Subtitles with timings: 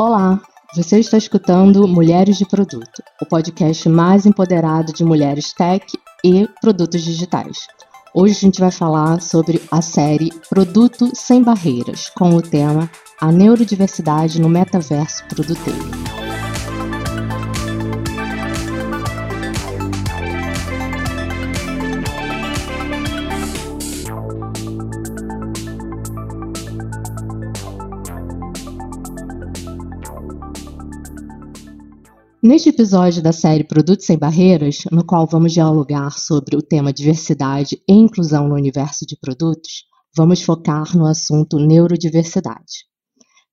[0.00, 0.40] Olá,
[0.76, 5.84] você está escutando Mulheres de Produto, o podcast mais empoderado de mulheres tech
[6.24, 7.66] e produtos digitais.
[8.14, 12.88] Hoje a gente vai falar sobre a série Produto Sem Barreiras, com o tema
[13.20, 16.17] A Neurodiversidade no Metaverso Produteiro.
[32.48, 37.78] Neste episódio da série Produtos Sem Barreiras, no qual vamos dialogar sobre o tema diversidade
[37.86, 39.84] e inclusão no universo de produtos,
[40.16, 42.86] vamos focar no assunto neurodiversidade.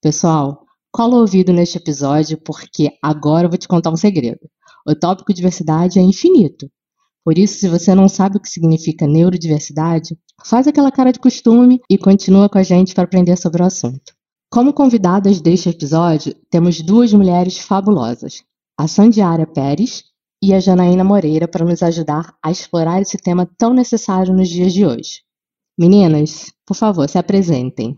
[0.01, 0.63] Pessoal,
[0.93, 4.39] cola o ouvido neste episódio porque agora eu vou te contar um segredo.
[4.87, 6.71] O tópico diversidade é infinito.
[7.21, 11.81] Por isso, se você não sabe o que significa neurodiversidade, faz aquela cara de costume
[11.89, 14.13] e continua com a gente para aprender sobre o assunto.
[14.49, 18.41] Como convidadas deste episódio, temos duas mulheres fabulosas,
[18.77, 20.03] a Sandiara Pérez
[20.41, 24.73] e a Janaína Moreira para nos ajudar a explorar esse tema tão necessário nos dias
[24.73, 25.21] de hoje.
[25.77, 27.97] Meninas, por favor, se apresentem.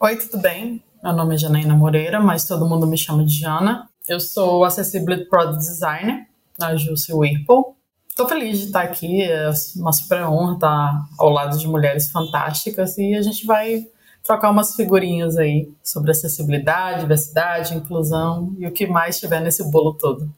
[0.00, 0.82] Oi, tudo bem?
[1.02, 3.88] Meu nome é Janaína Moreira, mas todo mundo me chama de Jana.
[4.08, 6.26] Eu sou Accessibility Product Designer
[6.58, 7.76] na Jusce Whirlpool.
[8.08, 12.98] Estou feliz de estar aqui, é uma super honra estar ao lado de mulheres fantásticas
[12.98, 13.86] e a gente vai
[14.22, 19.94] trocar umas figurinhas aí sobre acessibilidade, diversidade, inclusão e o que mais tiver nesse bolo
[19.94, 20.30] todo.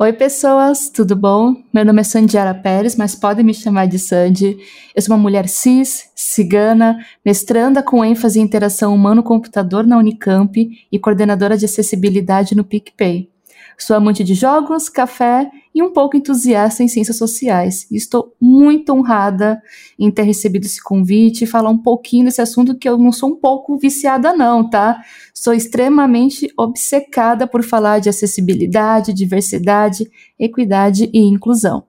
[0.00, 1.56] Oi, pessoas, tudo bom?
[1.74, 4.56] Meu nome é Sandiara Pérez, mas podem me chamar de Sandy.
[4.94, 10.98] Eu sou uma mulher cis, cigana, mestranda com ênfase em interação humano-computador na Unicamp e
[11.00, 13.28] coordenadora de acessibilidade no PicPay.
[13.76, 17.86] Sou amante de jogos, café e um pouco entusiasta em ciências sociais.
[17.88, 19.62] Estou muito honrada
[19.96, 23.30] em ter recebido esse convite e falar um pouquinho desse assunto que eu não sou
[23.30, 25.00] um pouco viciada não, tá?
[25.32, 31.84] Sou extremamente obcecada por falar de acessibilidade, diversidade, equidade e inclusão.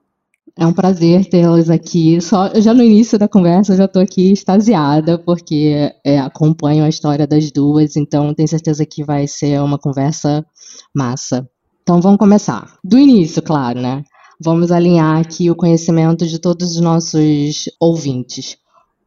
[0.56, 2.20] É um prazer tê-los aqui.
[2.20, 6.88] Só já no início da conversa eu já estou aqui extasiada porque é, acompanho a
[6.88, 10.46] história das duas, então tenho certeza que vai ser uma conversa
[10.94, 11.44] massa.
[11.90, 12.78] Então vamos começar.
[12.84, 14.04] Do início, claro, né?
[14.40, 18.56] Vamos alinhar aqui o conhecimento de todos os nossos ouvintes.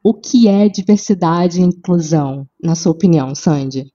[0.03, 3.85] O que é diversidade e inclusão, na sua opinião, Sandy?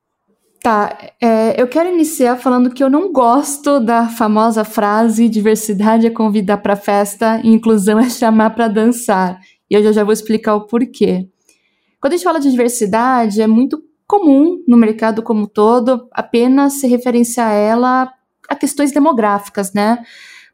[0.63, 6.11] Tá, é, eu quero iniciar falando que eu não gosto da famosa frase diversidade é
[6.11, 9.39] convidar para festa e inclusão é chamar para dançar.
[9.71, 11.29] E eu já, já vou explicar o porquê.
[12.01, 16.87] Quando a gente fala de diversidade, é muito comum no mercado como todo apenas se
[16.87, 18.18] referenciar a ela
[18.49, 20.03] a questões demográficas, né?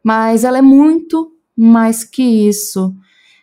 [0.03, 2.93] Mas ela é muito mais que isso.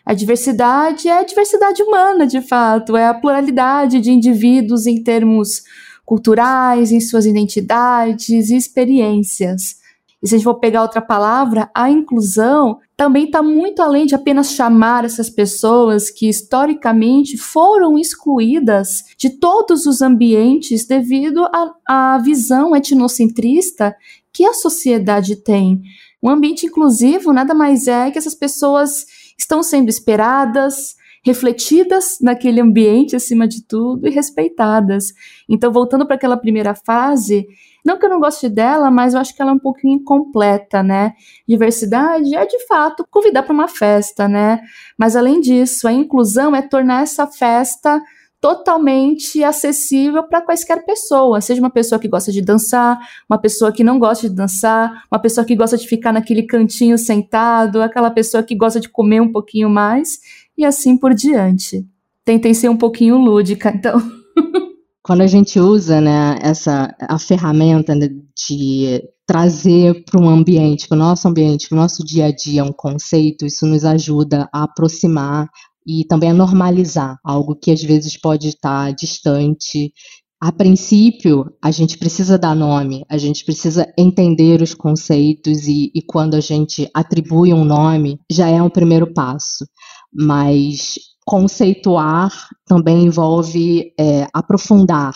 [0.04, 5.62] A diversidade é a diversidade humana, de fato, é a pluralidade de indivíduos em termos
[6.04, 9.80] culturais, em suas identidades e experiências.
[10.22, 14.14] E se a gente for pegar outra palavra, a inclusão também está muito além de
[14.14, 21.44] apenas chamar essas pessoas que historicamente foram excluídas de todos os ambientes devido
[21.88, 23.96] à visão etnocentrista
[24.32, 25.82] que a sociedade tem.
[26.22, 29.06] Um ambiente inclusivo nada mais é que essas pessoas
[29.38, 30.94] estão sendo esperadas,
[31.24, 35.12] refletidas naquele ambiente acima de tudo e respeitadas.
[35.48, 37.46] Então, voltando para aquela primeira fase,
[37.84, 40.82] não que eu não goste dela, mas eu acho que ela é um pouquinho incompleta,
[40.82, 41.14] né?
[41.46, 44.60] Diversidade é de fato convidar para uma festa, né?
[44.96, 48.00] Mas além disso, a inclusão é tornar essa festa
[48.42, 52.98] totalmente acessível para quaisquer pessoa, seja uma pessoa que gosta de dançar,
[53.30, 56.98] uma pessoa que não gosta de dançar, uma pessoa que gosta de ficar naquele cantinho
[56.98, 60.18] sentado, aquela pessoa que gosta de comer um pouquinho mais
[60.58, 61.86] e assim por diante.
[62.24, 64.02] Tentei ser um pouquinho lúdica, então.
[65.04, 70.98] Quando a gente usa, né, essa a ferramenta de trazer para um ambiente, para o
[70.98, 75.48] nosso ambiente, para o nosso dia a dia um conceito, isso nos ajuda a aproximar
[75.86, 79.92] e também a normalizar algo que às vezes pode estar distante.
[80.40, 86.02] A princípio, a gente precisa dar nome, a gente precisa entender os conceitos e, e
[86.02, 89.64] quando a gente atribui um nome, já é um primeiro passo.
[90.12, 90.94] Mas
[91.24, 92.32] conceituar
[92.66, 95.14] também envolve é, aprofundar.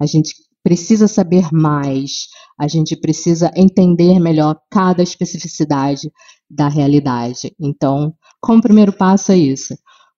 [0.00, 0.32] A gente
[0.62, 2.28] precisa saber mais,
[2.58, 6.10] a gente precisa entender melhor cada especificidade
[6.48, 7.52] da realidade.
[7.60, 9.74] Então, como primeiro passo é isso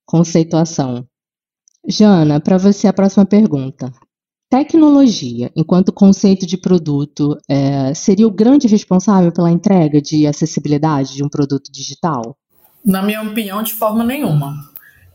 [0.07, 1.07] conceituação.
[1.89, 3.93] Jana, para você a próxima pergunta.
[4.49, 11.25] Tecnologia, enquanto conceito de produto, é, seria o grande responsável pela entrega de acessibilidade de
[11.25, 12.37] um produto digital?
[12.85, 14.55] Na minha opinião, de forma nenhuma.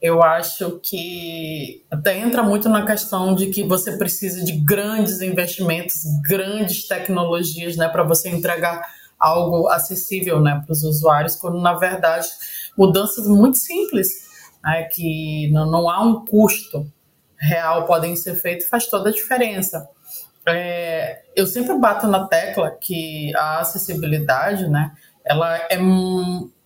[0.01, 6.03] eu acho que até entra muito na questão de que você precisa de grandes investimentos,
[6.27, 8.81] grandes tecnologias, né, para você entregar
[9.19, 12.27] algo acessível, né, para os usuários, quando na verdade
[12.77, 14.26] mudanças muito simples,
[14.63, 16.91] né, que não, não há um custo
[17.39, 19.87] real podem ser feitos faz toda a diferença.
[20.45, 24.93] É, eu sempre bato na tecla que a acessibilidade, né,
[25.25, 25.77] ela é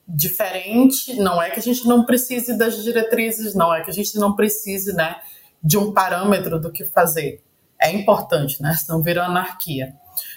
[0.08, 4.18] diferente, não é que a gente não precise das diretrizes, não é que a gente
[4.18, 5.16] não precise, né,
[5.64, 7.42] de um parâmetro do que fazer.
[7.82, 9.96] É importante, né, senão vira anarquia.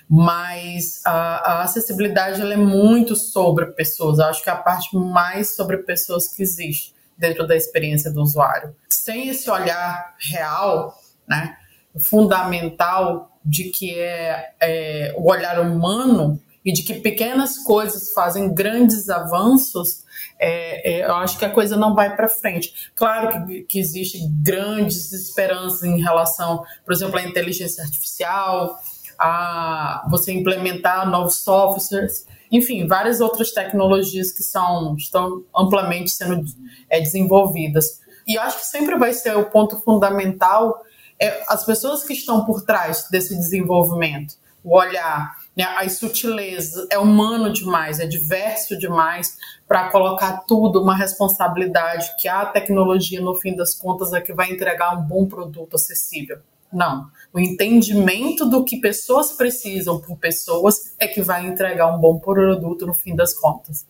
[0.09, 4.97] Mas a, a acessibilidade ela é muito sobre pessoas, eu acho que é a parte
[4.97, 8.75] mais sobre pessoas que existe dentro da experiência do usuário.
[8.89, 11.57] Sem esse olhar real, né,
[11.97, 19.11] fundamental de que é, é o olhar humano, e de que pequenas coisas fazem grandes
[19.11, 20.03] avanços,
[20.41, 22.91] é, é, eu acho que a coisa não vai para frente.
[22.95, 28.79] Claro que, que existem grandes esperanças em relação, por exemplo, à inteligência artificial,
[29.19, 32.27] a você implementar novos softwares,
[32.57, 36.45] enfim, várias outras tecnologias que são, estão amplamente sendo
[36.89, 38.01] é, desenvolvidas.
[38.27, 40.81] E eu acho que sempre vai ser o ponto fundamental
[41.21, 46.99] é, as pessoas que estão por trás desse desenvolvimento, o olhar né, as sutilezas, é
[46.99, 49.37] humano demais, é diverso demais
[49.69, 54.51] para colocar tudo uma responsabilidade que a tecnologia, no fim das contas, é que vai
[54.51, 56.39] entregar um bom produto acessível.
[56.75, 57.07] Não.
[57.33, 62.87] O entendimento do que pessoas precisam por pessoas é que vai entregar um bom produto
[62.87, 63.87] no fim das contas.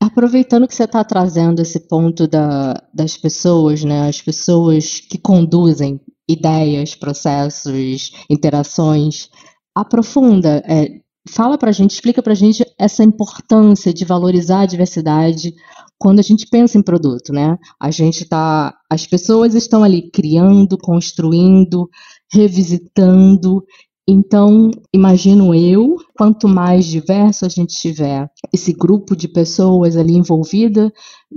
[0.00, 6.00] Aproveitando que você está trazendo esse ponto da, das pessoas, né, as pessoas que conduzem
[6.28, 9.28] ideias, processos, interações,
[9.74, 14.66] aprofunda, é, fala para a gente, explica para a gente essa importância de valorizar a
[14.66, 15.54] diversidade
[15.98, 17.58] quando a gente pensa em produto, né?
[17.80, 21.88] A gente tá, as pessoas estão ali criando, construindo,
[22.32, 23.64] revisitando.
[24.08, 30.92] Então, imagino eu, quanto mais diverso a gente tiver esse grupo de pessoas ali envolvida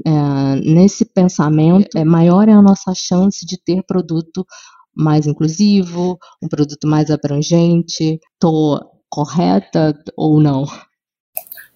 [0.05, 4.45] é, nesse pensamento, é maior é a nossa chance de ter produto
[4.95, 8.19] mais inclusivo, um produto mais abrangente?
[8.33, 10.65] Estou correta ou não?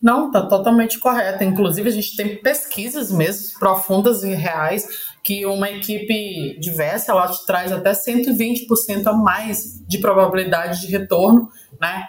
[0.01, 1.45] Não, está totalmente correta.
[1.45, 4.85] Inclusive, a gente tem pesquisas mesmo profundas e reais
[5.23, 11.49] que uma equipe diversa ela te traz até 120% a mais de probabilidade de retorno,
[11.79, 12.07] né?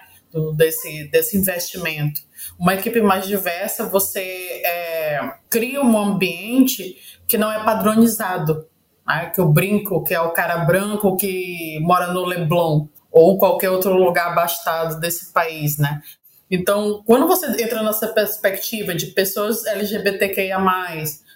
[0.57, 2.21] Desse, desse investimento.
[2.59, 6.97] Uma equipe mais diversa, você é, cria um ambiente
[7.29, 8.67] que não é padronizado
[9.07, 13.71] né, que eu brinco que é o cara branco que mora no Leblon ou qualquer
[13.71, 16.03] outro lugar abastado desse país, né?
[16.51, 20.59] Então, quando você entra nessa perspectiva de pessoas LGBTQIA+,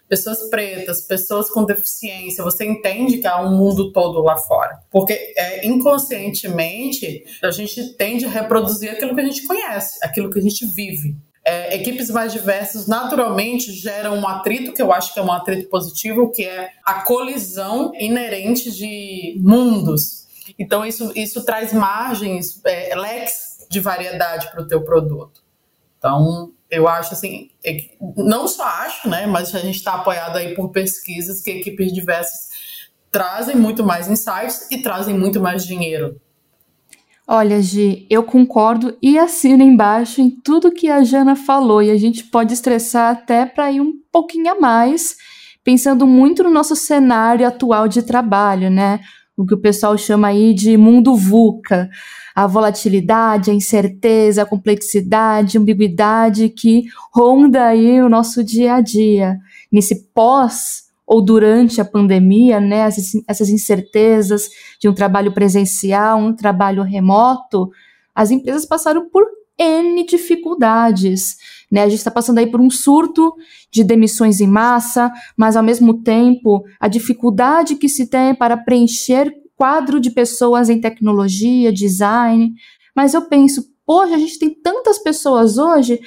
[0.09, 4.81] pessoas pretas, pessoas com deficiência, você entende que há um mundo todo lá fora.
[4.91, 10.39] Porque é, inconscientemente a gente tende a reproduzir aquilo que a gente conhece, aquilo que
[10.39, 11.17] a gente vive
[11.49, 15.69] é, equipes mais diversas naturalmente geram um atrito, que eu acho que é um atrito
[15.71, 20.28] positivo, que é a colisão inerente de mundos.
[20.59, 25.43] Então, isso, isso traz margens, é, leques de variedade para o teu produto.
[25.99, 27.77] Então, eu acho assim, é,
[28.17, 32.49] não só acho, né, mas a gente está apoiado aí por pesquisas que equipes diversas
[33.11, 36.21] trazem muito mais insights e trazem muito mais dinheiro
[37.31, 41.99] Olha, Gi, eu concordo e assino embaixo em tudo que a Jana falou, e a
[41.99, 45.15] gente pode estressar até para ir um pouquinho a mais,
[45.63, 49.01] pensando muito no nosso cenário atual de trabalho, né?
[49.39, 51.89] O que o pessoal chama aí de mundo VUCA.
[52.35, 58.81] A volatilidade, a incerteza, a complexidade, a ambiguidade que ronda aí o nosso dia a
[58.81, 59.39] dia.
[59.71, 64.49] Nesse pós ou durante a pandemia, né, essas, essas incertezas
[64.81, 67.71] de um trabalho presencial, um trabalho remoto,
[68.13, 69.25] as empresas passaram por
[69.57, 71.37] N dificuldades.
[71.71, 71.83] Né?
[71.83, 73.35] A gente está passando aí por um surto
[73.71, 79.33] de demissões em massa, mas ao mesmo tempo a dificuldade que se tem para preencher
[79.57, 82.55] quadro de pessoas em tecnologia, design.
[82.95, 86.01] Mas eu penso, poxa, a gente tem tantas pessoas hoje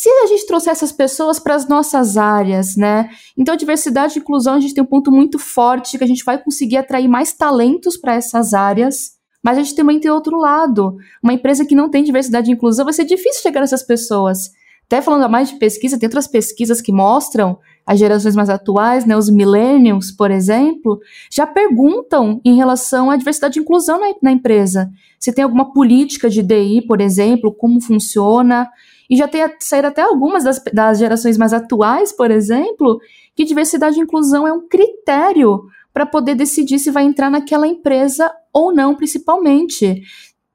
[0.00, 3.10] se a gente trouxer essas pessoas para as nossas áreas, né?
[3.36, 6.40] Então, diversidade e inclusão, a gente tem um ponto muito forte que a gente vai
[6.40, 9.18] conseguir atrair mais talentos para essas áreas.
[9.42, 10.96] Mas a gente também tem outro lado.
[11.20, 14.50] Uma empresa que não tem diversidade e inclusão vai ser difícil chegar nessas pessoas.
[14.88, 19.04] Até falando a mais de pesquisa, tem outras pesquisas que mostram as gerações mais atuais,
[19.04, 20.98] né, os millennials, por exemplo,
[21.30, 24.90] já perguntam em relação à diversidade e inclusão na, na empresa.
[25.20, 28.68] Se tem alguma política de DI, por exemplo, como funciona,
[29.10, 33.00] E já tem saído até algumas das, das gerações mais atuais, por exemplo,
[33.34, 38.30] que diversidade e inclusão é um critério para poder decidir se vai entrar naquela empresa
[38.52, 40.02] ou não, principalmente.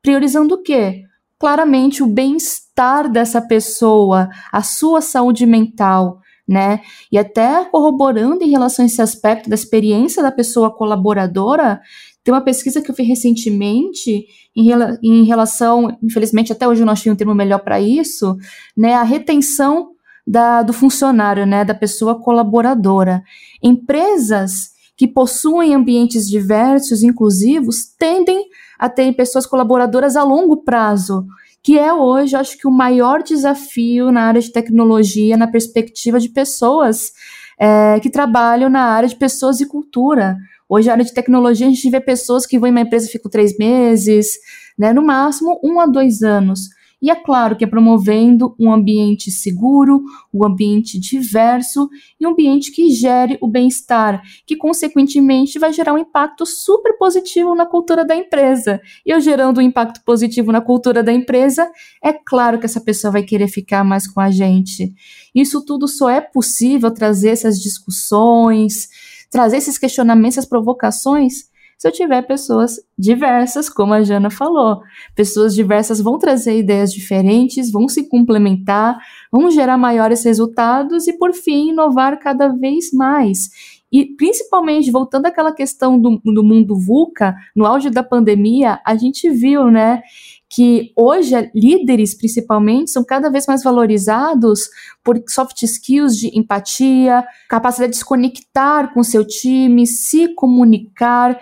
[0.01, 1.03] Priorizando o quê?
[1.43, 6.79] Claramente o bem-estar dessa pessoa, a sua saúde mental, né?
[7.11, 11.81] E até corroborando em relação a esse aspecto da experiência da pessoa colaboradora,
[12.23, 14.69] tem uma pesquisa que eu fiz recentemente em,
[15.03, 18.37] em relação, infelizmente até hoje eu não achei um termo melhor para isso,
[18.77, 18.93] né?
[18.93, 19.89] A retenção
[20.25, 21.65] da, do funcionário, né?
[21.65, 23.21] Da pessoa colaboradora.
[23.61, 31.25] Empresas que possuem ambientes diversos, inclusivos, tendem a ter pessoas colaboradoras a longo prazo,
[31.61, 36.29] que é hoje, acho que, o maior desafio na área de tecnologia, na perspectiva de
[36.29, 37.11] pessoas
[37.59, 40.37] é, que trabalham na área de pessoas e cultura.
[40.67, 43.31] Hoje, na área de tecnologia, a gente vê pessoas que vão em uma empresa ficam
[43.31, 44.37] três meses,
[44.77, 46.69] né, no máximo um a dois anos.
[47.03, 50.01] E é claro que é promovendo um ambiente seguro,
[50.33, 55.97] um ambiente diverso e um ambiente que gere o bem-estar, que consequentemente vai gerar um
[55.97, 58.79] impacto super positivo na cultura da empresa.
[59.05, 61.69] E eu gerando um impacto positivo na cultura da empresa,
[62.01, 64.93] é claro que essa pessoa vai querer ficar mais com a gente.
[65.35, 68.87] Isso tudo só é possível trazer essas discussões,
[69.29, 71.51] trazer esses questionamentos, essas provocações
[71.83, 74.81] se eu tiver pessoas diversas, como a Jana falou.
[75.13, 78.97] Pessoas diversas vão trazer ideias diferentes, vão se complementar,
[79.29, 83.49] vão gerar maiores resultados e, por fim, inovar cada vez mais.
[83.91, 89.29] E principalmente, voltando àquela questão do, do mundo VUCA, no auge da pandemia, a gente
[89.29, 90.01] viu, né,
[90.49, 94.69] que hoje líderes, principalmente, são cada vez mais valorizados
[95.03, 101.37] por soft skills de empatia, capacidade de se conectar com seu time, se comunicar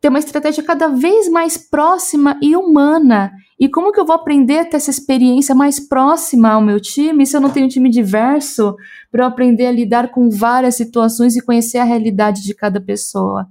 [0.00, 3.30] ter uma estratégia cada vez mais próxima e humana.
[3.58, 7.26] E como que eu vou aprender a ter essa experiência mais próxima ao meu time
[7.26, 8.74] se eu não tenho um time diverso
[9.12, 13.46] para eu aprender a lidar com várias situações e conhecer a realidade de cada pessoa?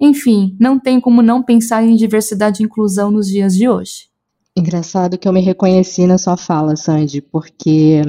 [0.00, 4.10] Enfim, não tem como não pensar em diversidade e inclusão nos dias de hoje.
[4.56, 8.02] Engraçado que eu me reconheci na sua fala, Sandy, porque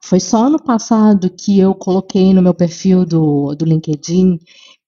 [0.00, 4.38] foi só no passado que eu coloquei no meu perfil do, do LinkedIn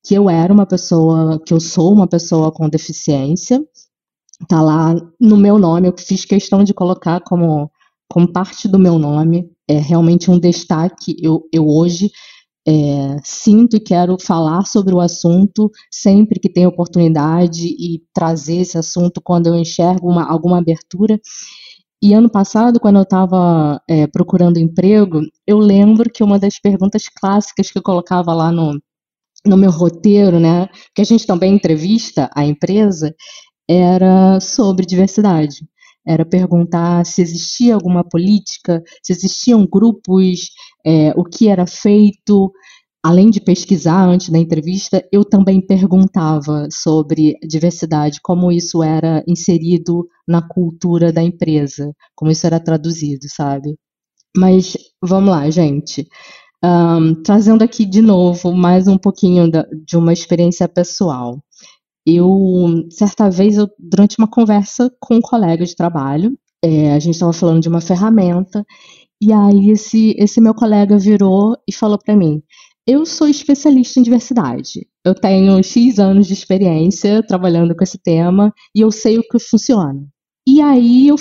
[0.05, 3.63] que eu era uma pessoa, que eu sou uma pessoa com deficiência.
[4.49, 7.71] Tá lá no meu nome, eu fiz questão de colocar como,
[8.09, 9.51] como parte do meu nome.
[9.69, 11.17] É realmente um destaque.
[11.21, 12.11] Eu, eu hoje
[12.67, 18.79] é, sinto e quero falar sobre o assunto sempre que tenho oportunidade e trazer esse
[18.79, 21.21] assunto quando eu enxergo uma, alguma abertura.
[22.03, 27.09] E ano passado, quando eu estava é, procurando emprego, eu lembro que uma das perguntas
[27.09, 28.81] clássicas que eu colocava lá no,
[29.47, 33.15] no meu roteiro, né, que a gente também entrevista a empresa,
[33.69, 35.67] era sobre diversidade.
[36.07, 40.51] Era perguntar se existia alguma política, se existiam grupos,
[40.85, 42.53] é, o que era feito.
[43.03, 50.07] Além de pesquisar antes da entrevista, eu também perguntava sobre diversidade, como isso era inserido
[50.29, 53.77] na cultura da empresa, como isso era traduzido, sabe?
[54.37, 56.07] Mas vamos lá, gente.
[56.63, 61.43] Um, trazendo aqui de novo mais um pouquinho da, de uma experiência pessoal.
[62.07, 67.15] Eu, certa vez, eu, durante uma conversa com um colega de trabalho, é, a gente
[67.15, 68.65] estava falando de uma ferramenta,
[69.23, 72.43] e aí esse, esse meu colega virou e falou para mim:
[72.87, 74.87] Eu sou especialista em diversidade.
[75.05, 79.39] Eu tenho X anos de experiência trabalhando com esse tema e eu sei o que
[79.39, 80.07] funciona.
[80.47, 81.17] E aí eu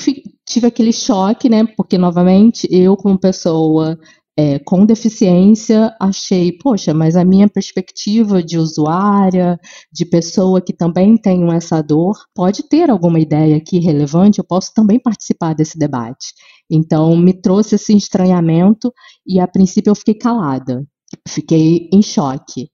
[0.47, 1.65] tive aquele choque, né?
[1.77, 3.97] Porque, novamente, eu, como pessoa
[4.39, 9.59] é, com deficiência, achei, poxa, mas a minha perspectiva de usuária,
[9.91, 14.73] de pessoa que também tem essa dor, pode ter alguma ideia aqui relevante, eu posso
[14.73, 16.27] também participar desse debate.
[16.71, 18.93] Então, me trouxe esse estranhamento
[19.27, 20.87] e, a princípio, eu fiquei calada,
[21.27, 22.69] fiquei em choque.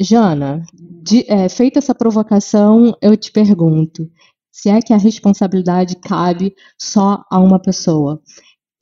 [0.00, 4.10] Jana, de, é, feita essa provocação, eu te pergunto:
[4.50, 8.22] se é que a responsabilidade cabe só a uma pessoa?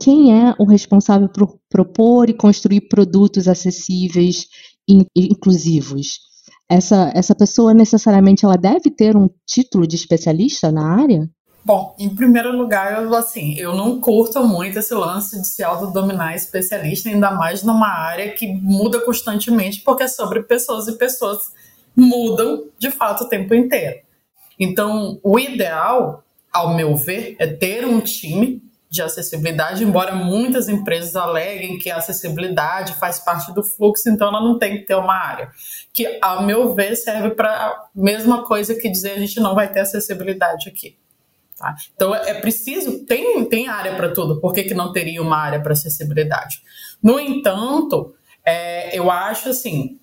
[0.03, 4.47] quem é o responsável por propor e construir produtos acessíveis
[4.87, 6.21] e inclusivos?
[6.71, 11.29] Essa, essa pessoa necessariamente ela deve ter um título de especialista na área?
[11.65, 16.35] Bom, em primeiro lugar, eu, assim, eu não curto muito esse lance de se autodominar
[16.35, 21.53] especialista, ainda mais numa área que muda constantemente, porque é sobre pessoas e pessoas
[21.95, 24.01] mudam de fato o tempo inteiro.
[24.59, 28.61] Então, o ideal, ao meu ver, é ter um time
[28.93, 34.43] de acessibilidade, embora muitas empresas aleguem que a acessibilidade faz parte do fluxo, então ela
[34.43, 35.51] não tem que ter uma área.
[35.91, 39.73] Que, a meu ver, serve para a mesma coisa que dizer a gente não vai
[39.73, 40.99] ter acessibilidade aqui.
[41.57, 41.75] Tá?
[41.95, 45.63] Então é preciso, tem, tem área para tudo, por que, que não teria uma área
[45.63, 46.61] para acessibilidade?
[47.03, 49.99] No entanto, é, eu acho assim,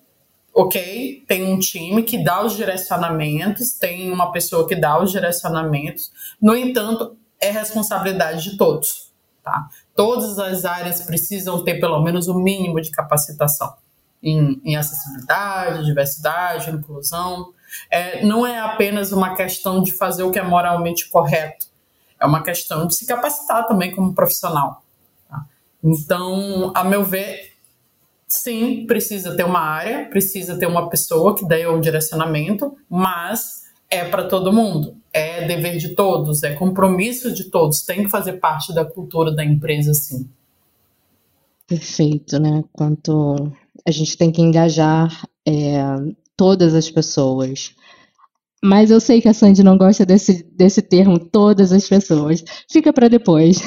[0.51, 6.11] ok, tem um time que dá os direcionamentos, tem uma pessoa que dá os direcionamentos,
[6.41, 9.11] no entanto, é responsabilidade de todos.
[9.43, 9.69] Tá?
[9.95, 13.73] Todas as áreas precisam ter pelo menos o um mínimo de capacitação
[14.21, 17.53] em, em acessibilidade, diversidade, inclusão.
[17.89, 21.67] É, não é apenas uma questão de fazer o que é moralmente correto,
[22.19, 24.83] é uma questão de se capacitar também como profissional.
[25.29, 25.45] Tá?
[25.83, 27.53] Então, a meu ver,
[28.27, 34.03] sim, precisa ter uma área, precisa ter uma pessoa que dê o direcionamento, mas é
[34.03, 38.73] para todo mundo, é dever de todos, é compromisso de todos, tem que fazer parte
[38.73, 40.29] da cultura da empresa, sim.
[41.67, 42.63] Perfeito, né?
[42.73, 43.51] Quanto
[43.87, 45.81] a gente tem que engajar é,
[46.35, 47.75] todas as pessoas.
[48.63, 52.43] Mas eu sei que a Sandy não gosta desse, desse termo, todas as pessoas.
[52.69, 53.59] Fica para depois.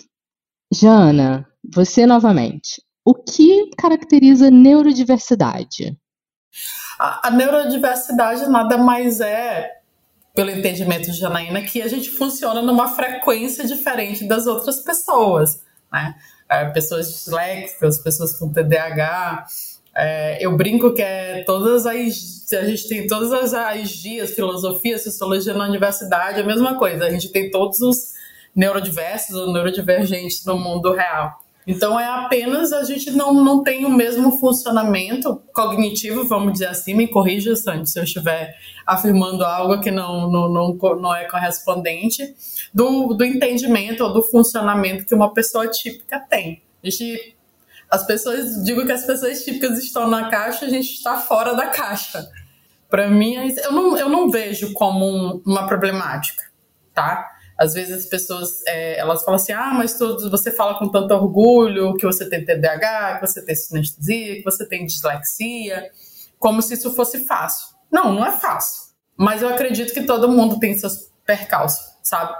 [0.72, 2.82] Jana, você novamente.
[3.04, 5.96] O que caracteriza neurodiversidade?
[6.98, 9.81] A, a neurodiversidade nada mais é,
[10.34, 15.60] pelo entendimento de Janaína, que a gente funciona numa frequência diferente das outras pessoas.
[15.92, 16.14] Né?
[16.48, 19.46] É, pessoas disléxicas, pessoas com TDAH.
[19.94, 22.52] É, eu brinco que é todas as.
[22.52, 27.04] A gente tem todas as, as dias, filosofia, sociologia na universidade, é a mesma coisa.
[27.04, 28.12] A gente tem todos os
[28.54, 31.41] neurodiversos ou neurodivergentes no mundo real.
[31.66, 36.94] Então é apenas a gente não, não tem o mesmo funcionamento cognitivo, vamos dizer assim,
[36.94, 42.34] me corrija, Sandy, se eu estiver afirmando algo que não, não, não, não é correspondente,
[42.74, 46.62] do, do entendimento ou do funcionamento que uma pessoa típica tem.
[46.82, 47.36] A gente,
[47.88, 51.68] as pessoas, digo que as pessoas típicas estão na caixa, a gente está fora da
[51.68, 52.28] caixa.
[52.90, 56.42] Para mim, eu não, eu não vejo como um, uma problemática,
[56.92, 57.30] tá?
[57.62, 61.14] Às vezes as pessoas é, elas falam assim: ah, mas tu, você fala com tanto
[61.14, 65.88] orgulho que você tem TDAH, que você tem sinestesia, que você tem dislexia,
[66.40, 67.68] como se isso fosse fácil.
[67.88, 68.90] Não, não é fácil.
[69.16, 72.34] Mas eu acredito que todo mundo tem seus percalços, sabe?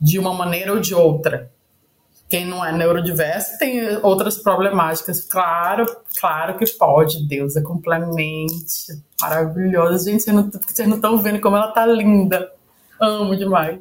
[0.00, 1.50] De uma maneira ou de outra.
[2.28, 5.22] Quem não é neurodiverso tem outras problemáticas.
[5.22, 5.84] Claro,
[6.20, 7.26] claro que pode.
[7.26, 10.08] Deus é complemente maravilhosa.
[10.08, 12.48] Gente, vocês não estão vendo como ela tá linda.
[13.00, 13.80] Amo demais.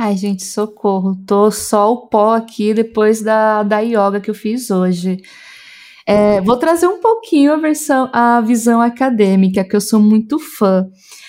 [0.00, 1.16] Ai, gente, socorro.
[1.26, 5.20] Tô só o pó aqui depois da, da yoga que eu fiz hoje.
[6.06, 10.86] É, vou trazer um pouquinho a, versão, a visão acadêmica, que eu sou muito fã.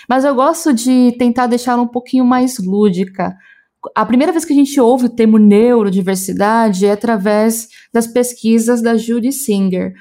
[0.07, 3.35] Mas eu gosto de tentar deixá-la um pouquinho mais lúdica.
[3.95, 8.95] A primeira vez que a gente ouve o termo neurodiversidade é através das pesquisas da
[8.95, 9.93] Judy Singer.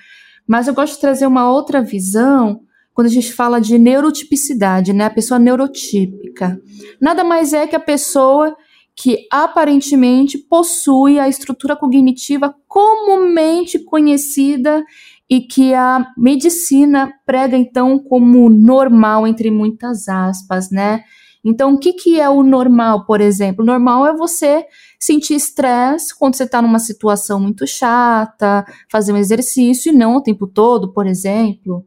[0.46, 2.60] Mas eu gosto de trazer uma outra visão
[2.98, 5.04] quando a gente fala de neurotipicidade, né?
[5.04, 6.60] A pessoa neurotípica.
[7.00, 8.56] Nada mais é que a pessoa
[8.96, 14.84] que aparentemente possui a estrutura cognitiva comumente conhecida
[15.30, 21.04] e que a medicina prega então como normal entre muitas aspas, né?
[21.44, 23.62] Então, o que, que é o normal, por exemplo?
[23.62, 24.66] O normal é você
[24.98, 30.20] sentir estresse quando você está numa situação muito chata, fazer um exercício e não o
[30.20, 31.86] tempo todo, por exemplo.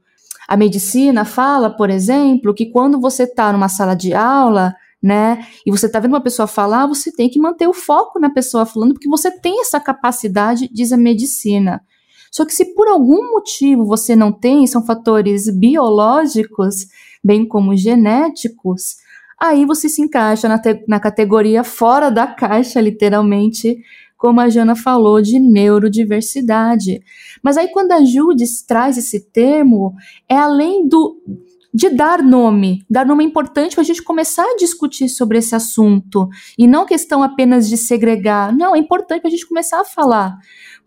[0.52, 5.72] A medicina fala, por exemplo, que quando você está numa sala de aula, né, e
[5.72, 8.92] você está vendo uma pessoa falar, você tem que manter o foco na pessoa falando,
[8.92, 11.82] porque você tem essa capacidade, diz a medicina.
[12.30, 16.88] Só que se por algum motivo você não tem, são fatores biológicos,
[17.24, 18.98] bem como genéticos,
[19.40, 23.82] aí você se encaixa na, na categoria fora da caixa, literalmente,
[24.22, 27.02] como a Jana falou, de neurodiversidade.
[27.42, 29.96] Mas aí quando a Judes traz esse termo,
[30.30, 31.20] é além do
[31.74, 32.86] de dar nome.
[32.88, 36.30] Dar nome é importante para a gente começar a discutir sobre esse assunto.
[36.56, 38.56] E não questão apenas de segregar.
[38.56, 40.38] Não, é importante para a gente começar a falar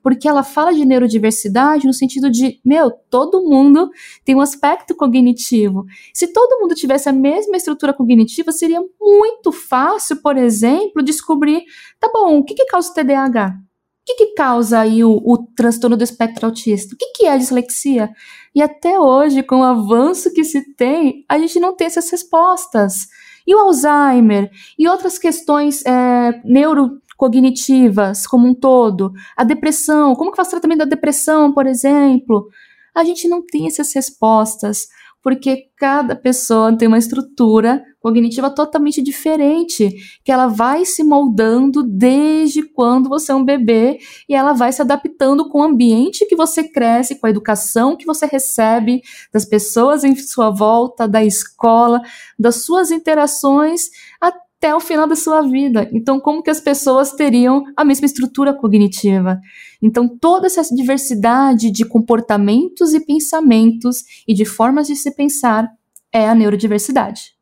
[0.05, 3.91] porque ela fala de neurodiversidade no sentido de, meu, todo mundo
[4.23, 5.87] tem um aspecto cognitivo.
[6.13, 11.65] Se todo mundo tivesse a mesma estrutura cognitiva, seria muito fácil, por exemplo, descobrir,
[11.99, 13.57] tá bom, o que, que causa o TDAH?
[13.57, 16.95] O que, que causa aí o, o, transtorno do espectro autista?
[16.95, 18.11] O que, que é a dislexia?
[18.55, 23.09] E até hoje, com o avanço que se tem, a gente não tem essas respostas.
[23.47, 24.51] E o Alzheimer?
[24.79, 30.53] E outras questões é, neuro cognitivas como um todo, a depressão, como que faz o
[30.53, 32.49] tratamento da depressão, por exemplo?
[32.95, 34.89] A gente não tem essas respostas,
[35.25, 39.89] porque cada pessoa tem uma estrutura cognitiva totalmente diferente,
[40.23, 43.99] que ela vai se moldando desde quando você é um bebê
[44.29, 48.05] e ela vai se adaptando com o ambiente que você cresce, com a educação que
[48.05, 49.01] você recebe
[49.33, 52.03] das pessoas em sua volta, da escola,
[52.39, 53.89] das suas interações,
[54.21, 55.91] até o final da sua vida.
[55.93, 59.41] Então, como que as pessoas teriam a mesma estrutura cognitiva?
[59.83, 65.69] Então, toda essa diversidade de comportamentos e pensamentos e de formas de se pensar
[66.13, 67.35] é a neurodiversidade.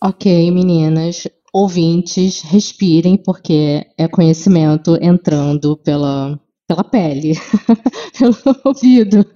[0.00, 7.34] Ok, meninas, ouvintes, respirem, porque é conhecimento entrando pela, pela pele,
[8.18, 9.26] pelo ouvido.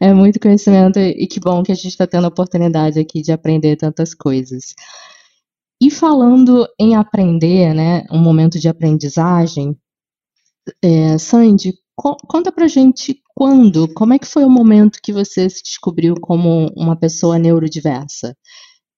[0.00, 3.32] é muito conhecimento e que bom que a gente está tendo a oportunidade aqui de
[3.32, 4.74] aprender tantas coisas.
[5.82, 9.76] E falando em aprender, né, um momento de aprendizagem,
[10.80, 15.50] é, Sandy, co conta pra gente quando, como é que foi o momento que você
[15.50, 18.36] se descobriu como uma pessoa neurodiversa?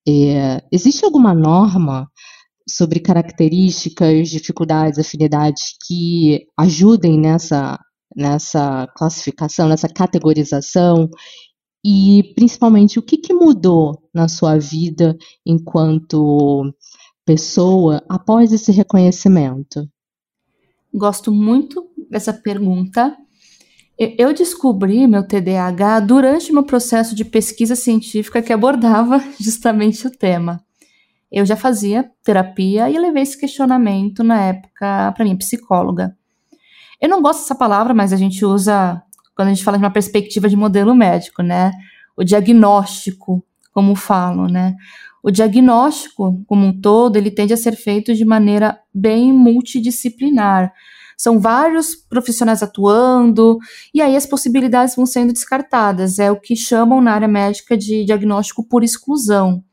[0.06, 2.06] É, existe alguma norma
[2.68, 7.78] sobre características, dificuldades, afinidades que ajudem nessa,
[8.14, 11.08] nessa classificação, nessa categorização?
[11.84, 16.72] E, principalmente, o que, que mudou na sua vida enquanto
[17.24, 19.86] pessoa após esse reconhecimento?
[20.92, 23.14] Gosto muito dessa pergunta.
[23.98, 30.64] Eu descobri meu TDAH durante meu processo de pesquisa científica que abordava justamente o tema
[31.34, 36.16] eu já fazia terapia e levei esse questionamento na época para minha psicóloga.
[37.00, 39.02] Eu não gosto dessa palavra, mas a gente usa
[39.34, 41.72] quando a gente fala de uma perspectiva de modelo médico, né?
[42.16, 44.76] O diagnóstico, como falo, né?
[45.22, 50.72] O diagnóstico, como um todo, ele tende a ser feito de maneira bem multidisciplinar.
[51.16, 53.58] São vários profissionais atuando,
[53.92, 56.18] e aí as possibilidades vão sendo descartadas.
[56.18, 59.64] É o que chamam na área médica de diagnóstico por exclusão.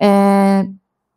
[0.00, 0.66] É,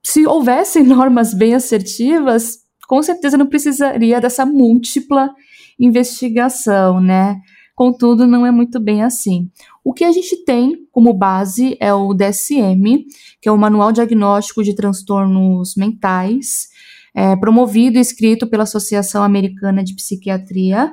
[0.03, 5.29] se houvessem normas bem assertivas, com certeza não precisaria dessa múltipla
[5.77, 7.37] investigação, né?
[7.77, 9.51] Contudo, não é muito bem assim.
[9.83, 13.05] O que a gente tem como base é o DSM,
[13.39, 16.69] que é o Manual Diagnóstico de Transtornos Mentais,
[17.13, 20.91] é, promovido e escrito pela Associação Americana de Psiquiatria.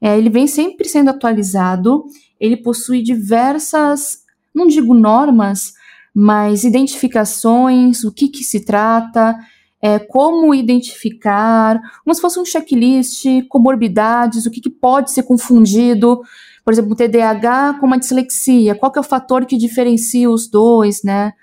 [0.00, 2.06] É, ele vem sempre sendo atualizado,
[2.40, 4.20] ele possui diversas,
[4.54, 5.74] não digo normas,
[6.14, 9.38] mas identificações, o que, que se trata,
[9.84, 16.22] é, como identificar, como se fosse um checklist, comorbidades, o que, que pode ser confundido,
[16.64, 20.48] por exemplo, o TDAH com uma dislexia, qual que é o fator que diferencia os
[20.48, 21.34] dois, né?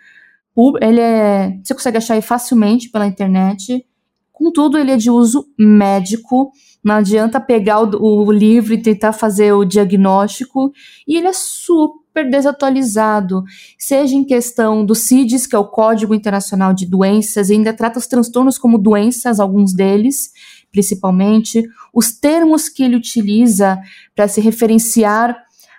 [0.81, 3.85] Ele é, você consegue achar aí facilmente pela internet,
[4.33, 6.51] contudo, ele é de uso médico,
[6.83, 10.71] não adianta pegar o, o livro e tentar fazer o diagnóstico,
[11.07, 13.43] e ele é super desatualizado,
[13.77, 17.99] seja em questão do CIDES, que é o Código Internacional de Doenças, e ainda trata
[17.99, 20.31] os transtornos como doenças, alguns deles,
[20.71, 21.63] principalmente,
[21.93, 23.79] os termos que ele utiliza
[24.15, 25.37] para se referenciar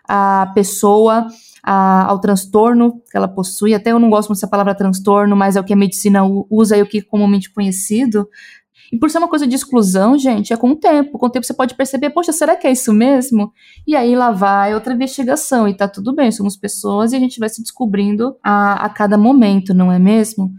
[0.08, 1.26] a pessoa,
[1.62, 3.74] a, ao transtorno que ela possui.
[3.74, 6.82] Até eu não gosto dessa palavra transtorno, mas é o que a medicina usa e
[6.82, 8.28] o que é comumente conhecido.
[8.92, 11.18] E por ser uma coisa de exclusão, gente, é com o tempo.
[11.18, 13.50] Com o tempo você pode perceber, poxa, será que é isso mesmo?
[13.86, 17.40] E aí lá vai outra investigação e tá tudo bem, somos pessoas e a gente
[17.40, 20.52] vai se descobrindo a, a cada momento, não é mesmo?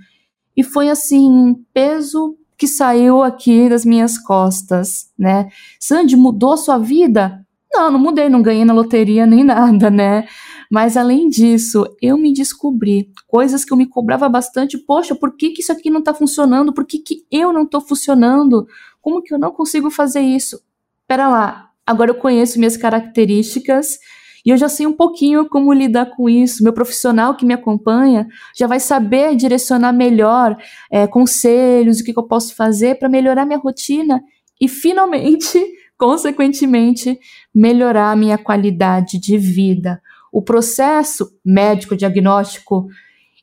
[0.57, 5.49] E foi assim, um peso que saiu aqui das minhas costas, né?
[5.79, 7.45] Sandy, mudou sua vida?
[7.71, 10.25] Não, não mudei, não ganhei na loteria nem nada, né?
[10.73, 14.75] Mas além disso, eu me descobri coisas que eu me cobrava bastante.
[14.75, 16.73] Poxa, por que, que isso aqui não está funcionando?
[16.73, 18.65] Por que, que eu não estou funcionando?
[18.99, 20.59] Como que eu não consigo fazer isso?
[21.07, 23.99] Pera lá, agora eu conheço minhas características
[24.43, 26.63] e eu já sei um pouquinho como lidar com isso.
[26.63, 30.57] Meu profissional que me acompanha já vai saber direcionar melhor
[30.89, 34.23] é, conselhos, o que, que eu posso fazer para melhorar minha rotina
[34.59, 35.63] e finalmente,
[35.95, 37.19] consequentemente,
[37.53, 40.01] melhorar a minha qualidade de vida
[40.33, 42.87] o processo médico diagnóstico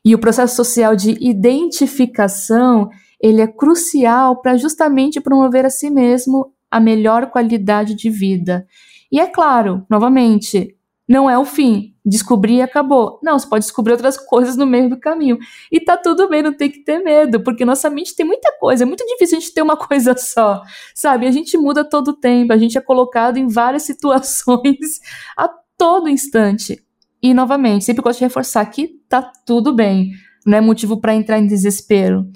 [0.03, 6.53] e o processo social de identificação, ele é crucial para justamente promover a si mesmo
[6.69, 8.67] a melhor qualidade de vida.
[9.09, 10.75] E é claro, novamente,
[11.07, 11.93] não é o fim.
[12.05, 13.19] Descobrir e acabou.
[13.21, 15.37] Não, você pode descobrir outras coisas no meio do caminho.
[15.71, 18.83] E tá tudo bem, não tem que ter medo, porque nossa mente tem muita coisa.
[18.83, 20.61] É muito difícil a gente ter uma coisa só,
[20.95, 21.27] sabe?
[21.27, 24.99] A gente muda todo o tempo, a gente é colocado em várias situações
[25.37, 25.47] a
[25.81, 26.79] todo instante.
[27.23, 30.11] E, novamente, sempre gosto de reforçar que tá tudo bem.
[30.45, 32.31] Não é motivo para entrar em desespero.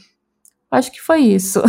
[0.71, 1.61] Acho que foi isso.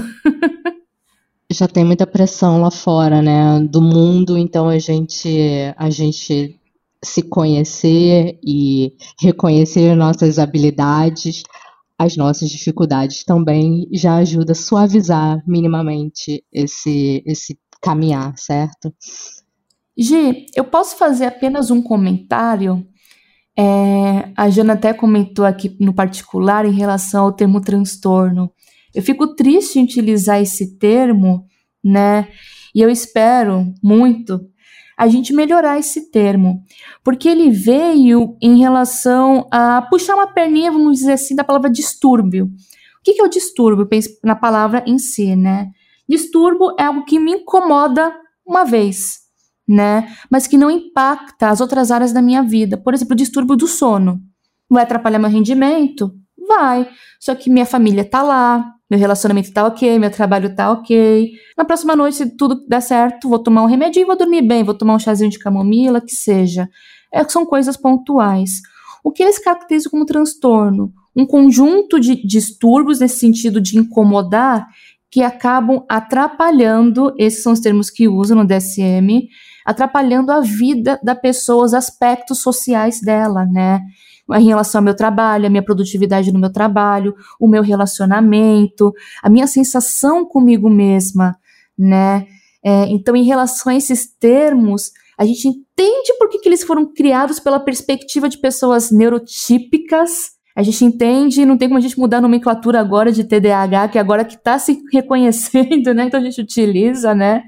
[1.53, 5.29] Já tem muita pressão lá fora, né, do mundo, então a gente,
[5.77, 6.59] a gente
[7.05, 11.43] se conhecer e reconhecer nossas habilidades,
[11.99, 18.93] as nossas dificuldades também já ajuda a suavizar minimamente esse, esse caminhar, certo?
[19.99, 22.87] Gi, eu posso fazer apenas um comentário?
[23.59, 28.53] É, a Jana até comentou aqui no particular em relação ao termo transtorno.
[28.95, 31.47] Eu fico triste em utilizar esse termo,
[31.83, 32.29] né?
[32.75, 34.41] E eu espero muito
[34.99, 36.63] a gente melhorar esse termo,
[37.05, 42.47] porque ele veio em relação a puxar uma perninha, vamos dizer assim, da palavra distúrbio.
[42.47, 42.51] O
[43.03, 43.89] que é o distúrbio?
[44.25, 45.71] Na palavra em si, né?
[46.09, 48.15] Distúrbio é algo que me incomoda
[48.47, 49.26] uma vez,
[49.69, 50.09] né?
[50.31, 52.77] Mas que não impacta as outras áreas da minha vida.
[52.77, 54.21] Por exemplo, o distúrbio do sono.
[54.69, 56.13] Vai atrapalhar meu rendimento?
[56.47, 56.89] Vai.
[57.21, 61.33] Só que minha família tá lá, meu relacionamento tá ok, meu trabalho tá ok.
[61.57, 64.63] Na próxima noite, se tudo der certo, vou tomar um remédio e vou dormir bem,
[64.63, 66.69] vou tomar um chazinho de camomila, que seja.
[67.13, 68.61] É, são coisas pontuais.
[69.03, 70.93] O que eles caracterizam como transtorno?
[71.15, 74.67] Um conjunto de distúrbios nesse sentido de incomodar
[75.11, 79.29] que acabam atrapalhando, esses são os termos que usam no DSM,
[79.67, 83.83] atrapalhando a vida da pessoa, os aspectos sociais dela, né?
[84.35, 89.31] em relação ao meu trabalho, a minha produtividade no meu trabalho, o meu relacionamento, a
[89.31, 91.37] minha sensação comigo mesma,
[91.79, 92.27] né?
[92.65, 96.93] É, então, em relação a esses termos, a gente entende por que, que eles foram
[96.93, 100.33] criados pela perspectiva de pessoas neurotípicas.
[100.57, 103.99] A gente entende, não tem como a gente mudar a nomenclatura agora de TDAH, que
[103.99, 106.07] agora que está se reconhecendo, né?
[106.07, 107.45] Então a gente utiliza, né?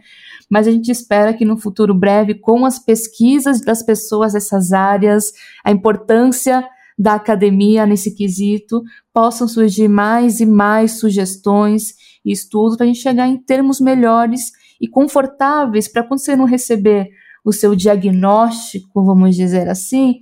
[0.50, 5.32] Mas a gente espera que no futuro breve, com as pesquisas das pessoas dessas áreas,
[5.64, 6.66] a importância
[6.98, 8.82] da academia nesse quesito,
[9.12, 14.50] possam surgir mais e mais sugestões e estudos para a gente chegar em termos melhores
[14.80, 17.08] e confortáveis para quando você não receber
[17.44, 20.20] o seu diagnóstico, vamos dizer assim,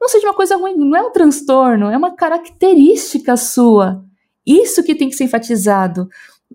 [0.00, 4.04] não seja uma coisa ruim, não é um transtorno, é uma característica sua.
[4.46, 6.08] Isso que tem que ser enfatizado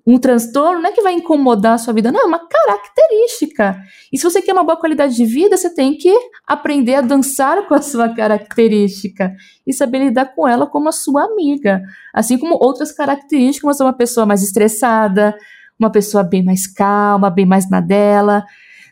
[0.05, 3.79] um transtorno não é que vai incomodar a sua vida, não, é uma característica.
[4.11, 6.13] E se você quer uma boa qualidade de vida, você tem que
[6.45, 9.33] aprender a dançar com a sua característica
[9.65, 11.81] e saber lidar com ela como a sua amiga.
[12.13, 15.35] Assim como outras características, como ser uma pessoa mais estressada,
[15.79, 18.43] uma pessoa bem mais calma, bem mais na dela.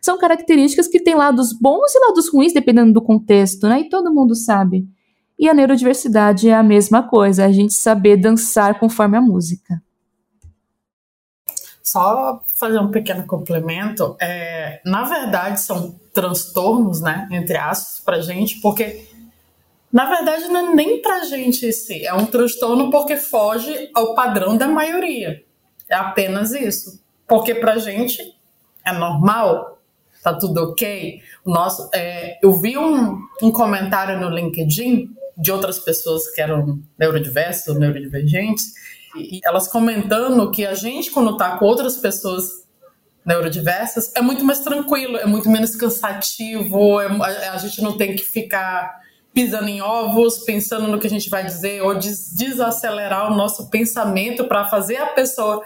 [0.02, 3.82] São características que têm lados bons e lados ruins, dependendo do contexto, né?
[3.82, 4.88] E todo mundo sabe.
[5.38, 9.82] E a neurodiversidade é a mesma coisa, a gente saber dançar conforme a música.
[11.84, 18.60] Só fazer um pequeno complemento, é, na verdade são transtornos, né, entre aspas, pra gente,
[18.62, 19.08] porque
[19.92, 24.56] na verdade não é nem pra gente esse, é um transtorno porque foge ao padrão
[24.58, 25.44] da maioria.
[25.90, 27.02] É apenas isso.
[27.28, 28.22] Porque pra gente
[28.86, 29.80] é normal,
[30.24, 31.22] tá tudo ok.
[31.46, 37.78] Nosso, é, eu vi um, um comentário no LinkedIn de outras pessoas que eram neurodiversos,
[37.78, 38.74] neurodivergentes,
[39.16, 42.62] e elas comentando que a gente, quando tá com outras pessoas
[43.26, 48.16] neurodiversas, é muito mais tranquilo, é muito menos cansativo, é, a, a, gente não tem
[48.16, 49.00] que ficar
[49.34, 53.70] pisando em ovos, pensando no que a gente vai dizer, ou des desacelerar o nosso
[53.70, 55.64] pensamento para fazer a pessoa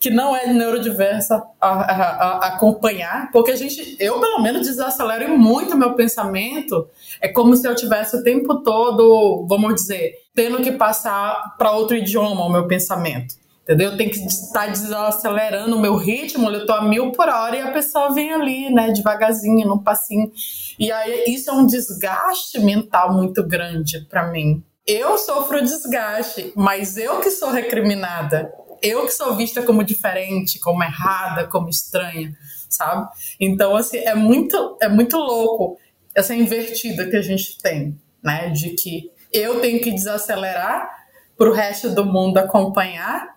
[0.00, 5.76] que não é neurodiversa a, a, acompanhar, porque a gente, eu pelo menos desacelero muito
[5.76, 6.88] meu pensamento.
[7.20, 11.94] É como se eu tivesse o tempo todo, vamos dizer, tendo que passar para outro
[11.94, 13.34] idioma o meu pensamento.
[13.62, 13.90] Entendeu?
[13.90, 17.60] Eu tenho que estar desacelerando o meu ritmo, eu estou a mil por hora e
[17.60, 20.32] a pessoa vem ali, né, devagarzinho, num passinho.
[20.78, 24.64] E aí isso é um desgaste mental muito grande para mim.
[24.86, 28.50] Eu sofro desgaste, mas eu que sou recriminada
[28.82, 32.34] eu que sou vista como diferente, como errada, como estranha,
[32.66, 33.10] sabe?
[33.38, 35.78] Então, assim, é muito, é muito louco
[36.14, 38.48] essa invertida que a gente tem, né?
[38.48, 40.90] De que eu tenho que desacelerar
[41.36, 43.36] para o resto do mundo acompanhar.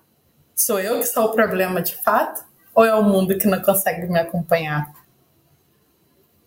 [0.55, 2.43] Sou eu que sou o problema de fato?
[2.75, 4.91] Ou é o mundo que não consegue me acompanhar?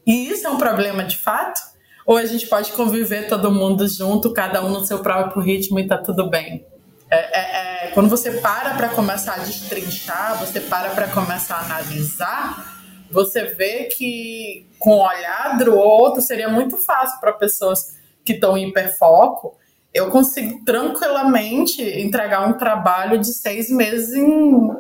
[0.07, 1.61] E isso é um problema de fato?
[2.05, 5.87] Ou a gente pode conviver todo mundo junto, cada um no seu próprio ritmo e
[5.87, 6.65] tá tudo bem?
[7.11, 11.65] É, é, é, quando você para para começar a destrinchar, você para para começar a
[11.65, 12.81] analisar,
[13.11, 17.97] você vê que com o olhar do outro seria muito fácil para pessoas
[18.27, 19.57] que estão em hiperfoco.
[19.95, 24.27] Eu consigo tranquilamente entregar um trabalho de seis meses em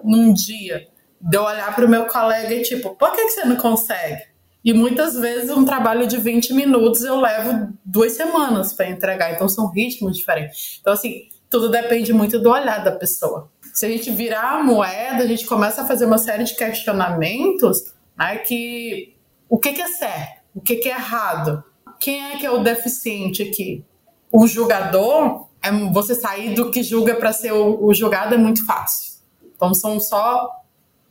[0.04, 0.88] num dia.
[1.18, 4.22] De eu olhar para o meu colega e tipo, por que, que você não consegue?
[4.62, 9.32] E muitas vezes um trabalho de 20 minutos eu levo duas semanas para entregar.
[9.32, 10.78] Então são ritmos diferentes.
[10.80, 13.50] Então, assim, tudo depende muito do olhar da pessoa.
[13.72, 17.94] Se a gente virar a moeda, a gente começa a fazer uma série de questionamentos,
[18.18, 19.14] né, que
[19.48, 21.62] o que, que é certo, o que, que é errado,
[21.98, 23.84] quem é que é o deficiente aqui?
[24.30, 28.64] O julgador, é você sair do que julga para ser o, o julgado é muito
[28.64, 29.16] fácil.
[29.54, 30.50] Então são só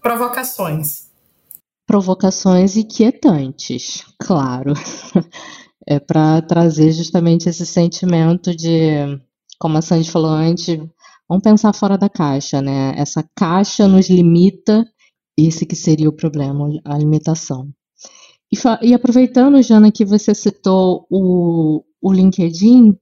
[0.02, 1.10] provocações.
[1.88, 4.74] Provocações inquietantes, claro.
[5.88, 9.20] é para trazer justamente esse sentimento de,
[9.60, 10.78] como a Sandy falou antes,
[11.28, 12.94] vamos pensar fora da caixa, né?
[12.98, 14.86] Essa caixa nos limita,
[15.38, 17.70] esse que seria o problema, a limitação.
[18.52, 22.96] E, e aproveitando, Jana, que você citou o, o LinkedIn,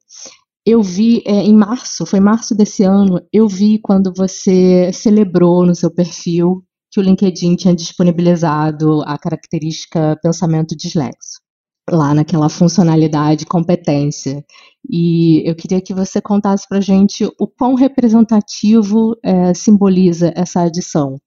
[0.65, 5.75] eu vi é, em março, foi março desse ano, eu vi quando você celebrou no
[5.75, 11.41] seu perfil que o LinkedIn tinha disponibilizado a característica pensamento dislexo,
[11.89, 14.45] lá naquela funcionalidade competência.
[14.89, 21.17] E eu queria que você contasse para gente o quão representativo é, simboliza essa adição.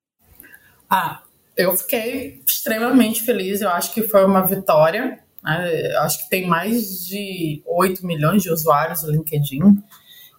[0.89, 1.21] Ah,
[1.57, 5.95] eu fiquei extremamente feliz, eu acho que foi uma vitória né?
[5.99, 9.81] Acho que tem mais de 8 milhões de usuários no LinkedIn.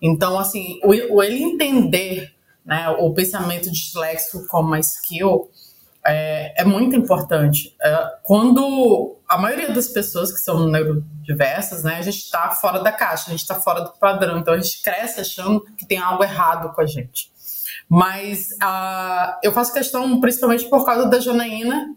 [0.01, 5.49] Então, assim, o, ele entender né, o pensamento disléxico como uma skill
[6.05, 7.73] é, é muito importante.
[7.81, 12.91] É, quando a maioria das pessoas que são neurodiversas, né, a gente está fora da
[12.91, 16.23] caixa, a gente está fora do padrão, então a gente cresce achando que tem algo
[16.23, 17.31] errado com a gente.
[17.89, 21.95] Mas uh, eu faço questão, principalmente por causa da Janaína,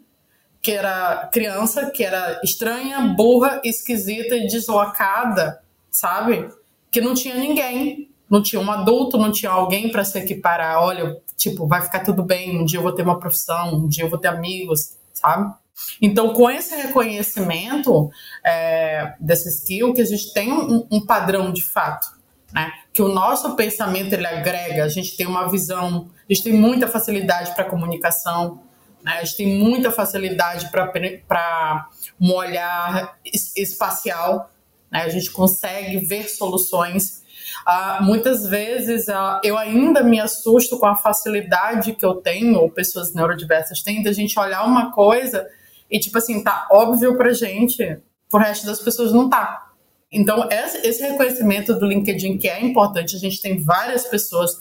[0.62, 6.48] que era criança, que era estranha, burra, esquisita e deslocada, sabe?
[6.90, 10.80] Que não tinha ninguém, não tinha um adulto, não tinha alguém para se equiparar.
[10.80, 14.04] Olha, tipo, vai ficar tudo bem, um dia eu vou ter uma profissão, um dia
[14.04, 15.52] eu vou ter amigos, sabe?
[16.00, 18.10] Então, com esse reconhecimento
[18.44, 22.06] é, dessa skill, que a gente tem um, um padrão de fato,
[22.52, 22.72] né?
[22.92, 26.88] Que o nosso pensamento ele agrega, a gente tem uma visão, a gente tem muita
[26.88, 28.62] facilidade para comunicação,
[29.02, 29.18] né?
[29.20, 31.88] A gente tem muita facilidade para
[32.20, 33.18] um olhar
[33.56, 34.50] espacial,
[34.90, 35.02] né?
[35.02, 37.20] a gente consegue ver soluções.
[37.66, 42.70] Uh, muitas vezes uh, eu ainda me assusto com a facilidade que eu tenho, ou
[42.70, 45.46] pessoas neurodiversas têm, da gente olhar uma coisa
[45.90, 47.98] e, tipo assim, tá óbvio pra gente,
[48.30, 49.69] pro resto das pessoas não tá.
[50.12, 54.54] Então, esse reconhecimento do LinkedIn que é importante, a gente tem várias pessoas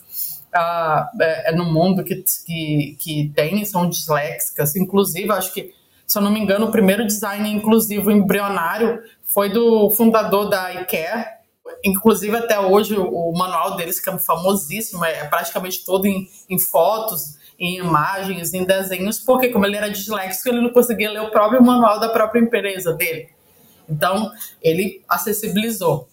[0.54, 4.76] uh, no mundo que, que, que tem, são disléxicas.
[4.76, 5.74] Inclusive, acho que,
[6.06, 11.26] se eu não me engano, o primeiro design inclusivo embrionário foi do fundador da IKEA.
[11.84, 17.38] Inclusive, até hoje, o manual deles, que é famosíssimo, é praticamente todo em, em fotos,
[17.58, 21.62] em imagens, em desenhos, porque como ele era disléxico, ele não conseguia ler o próprio
[21.62, 23.30] manual da própria empresa dele.
[23.90, 26.08] Então, ele acessibilizou.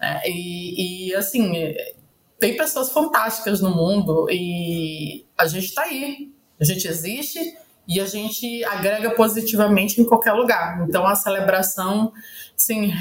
[0.00, 1.74] É, e, e, assim,
[2.38, 7.56] tem pessoas fantásticas no mundo e a gente está aí, a gente existe
[7.88, 10.84] e a gente agrega positivamente em qualquer lugar.
[10.88, 12.12] Então a celebração,
[12.56, 12.92] sim,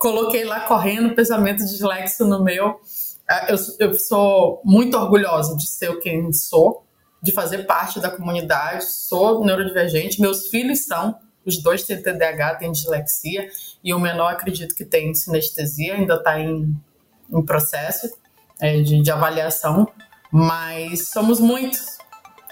[0.00, 2.80] coloquei lá correndo pensamento dislexo no meu.
[3.28, 6.84] É, eu, eu sou muito orgulhosa de ser quem sou,
[7.22, 8.84] de fazer parte da comunidade.
[8.86, 11.14] Sou neurodivergente, meus filhos são,
[11.50, 13.48] os dois têm TDAH, têm dislexia,
[13.82, 16.74] e o menor acredito que tem sinestesia, ainda está em,
[17.30, 18.08] em processo
[18.60, 19.88] é, de, de avaliação,
[20.30, 21.98] mas somos muitos.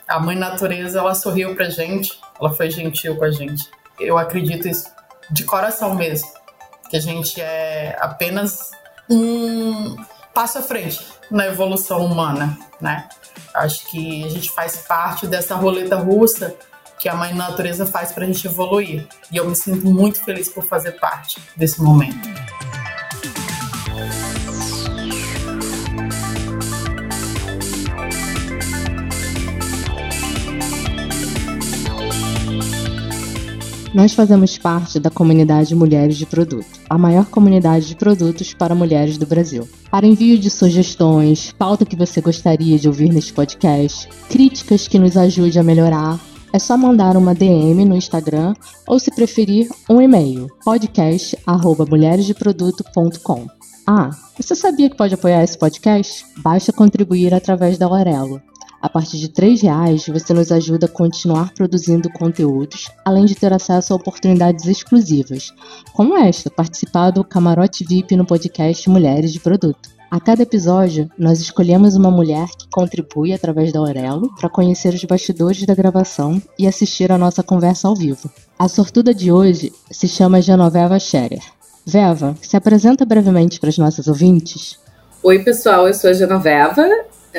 [0.06, 3.70] A mãe natureza, ela sorriu pra gente, ela foi gentil com a gente.
[4.00, 4.90] Eu acredito isso
[5.30, 6.28] de coração mesmo,
[6.90, 8.70] que a gente é apenas
[9.10, 9.96] um
[10.34, 13.08] passo à frente na evolução humana, né?
[13.54, 16.56] Acho que a gente faz parte dessa roleta russa
[16.98, 19.06] que a mãe natureza faz para a gente evoluir.
[19.30, 22.28] E eu me sinto muito feliz por fazer parte desse momento.
[33.94, 39.18] Nós fazemos parte da comunidade Mulheres de Produto, a maior comunidade de produtos para mulheres
[39.18, 39.68] do Brasil.
[39.90, 45.16] Para envio de sugestões, pauta que você gostaria de ouvir neste podcast, críticas que nos
[45.16, 46.20] ajude a melhorar,
[46.58, 48.52] é só mandar uma DM no Instagram
[48.84, 53.46] ou, se preferir, um e-mail podcast@mulheresdeproduto.com.
[53.86, 56.26] Ah, você sabia que pode apoiar esse podcast?
[56.38, 58.42] Basta contribuir através da Aurelo.
[58.82, 63.52] A partir de R$ reais você nos ajuda a continuar produzindo conteúdos, além de ter
[63.52, 65.54] acesso a oportunidades exclusivas,
[65.94, 69.96] como esta, participar do Camarote VIP no podcast Mulheres de Produto.
[70.10, 75.04] A cada episódio, nós escolhemos uma mulher que contribui através da Aurelo para conhecer os
[75.04, 78.30] bastidores da gravação e assistir a nossa conversa ao vivo.
[78.58, 81.42] A sortuda de hoje se chama Genoveva Scherer.
[81.84, 84.78] Veva, se apresenta brevemente para os nossos ouvintes.
[85.22, 86.88] Oi, pessoal, eu sou a Genoveva,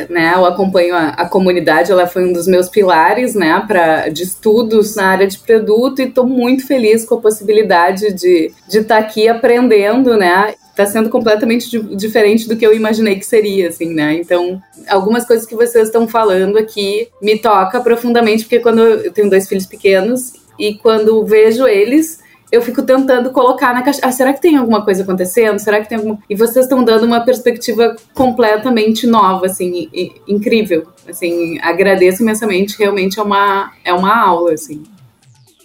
[0.07, 4.21] né, eu acompanho a, a, comunidade, ela foi um dos meus pilares, né, pra, de
[4.21, 8.97] estudos na área de produto e estou muito feliz com a possibilidade de estar tá
[8.99, 14.13] aqui aprendendo, né, está sendo completamente diferente do que eu imaginei que seria, assim, né,
[14.15, 19.29] então algumas coisas que vocês estão falando aqui me toca profundamente, porque quando eu tenho
[19.29, 22.19] dois filhos pequenos e quando vejo eles
[22.51, 23.99] eu fico tentando colocar na caixa.
[24.03, 25.59] Ah, será que tem alguma coisa acontecendo?
[25.59, 26.17] Será que tem alguma.
[26.29, 29.87] E vocês estão dando uma perspectiva completamente nova, assim,
[30.27, 30.87] incrível.
[31.07, 32.77] Assim, agradeço imensamente.
[32.77, 34.81] Realmente é uma, é uma aula, assim.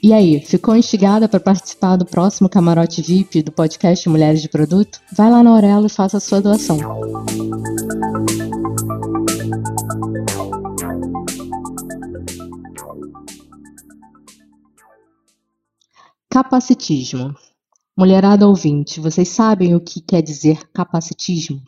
[0.04, 5.00] E aí, ficou instigada para participar do próximo camarote VIP do podcast Mulheres de Produto?
[5.10, 6.76] Vai lá na Aurelo e faça a sua doação.
[16.28, 17.34] Capacitismo.
[17.96, 21.62] Mulherada ouvinte, vocês sabem o que quer dizer capacitismo?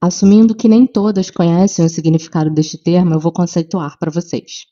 [0.00, 4.64] Assumindo que nem todas conhecem o significado deste termo, eu vou conceituar para vocês.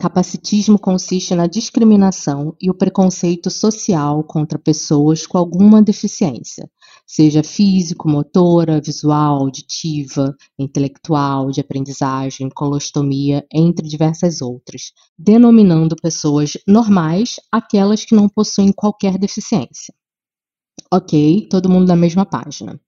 [0.00, 6.70] Capacitismo consiste na discriminação e o preconceito social contra pessoas com alguma deficiência,
[7.04, 17.40] seja físico, motora, visual, auditiva, intelectual, de aprendizagem, colostomia, entre diversas outras, denominando pessoas normais
[17.50, 19.92] aquelas que não possuem qualquer deficiência.
[20.92, 22.80] Ok, todo mundo na mesma página.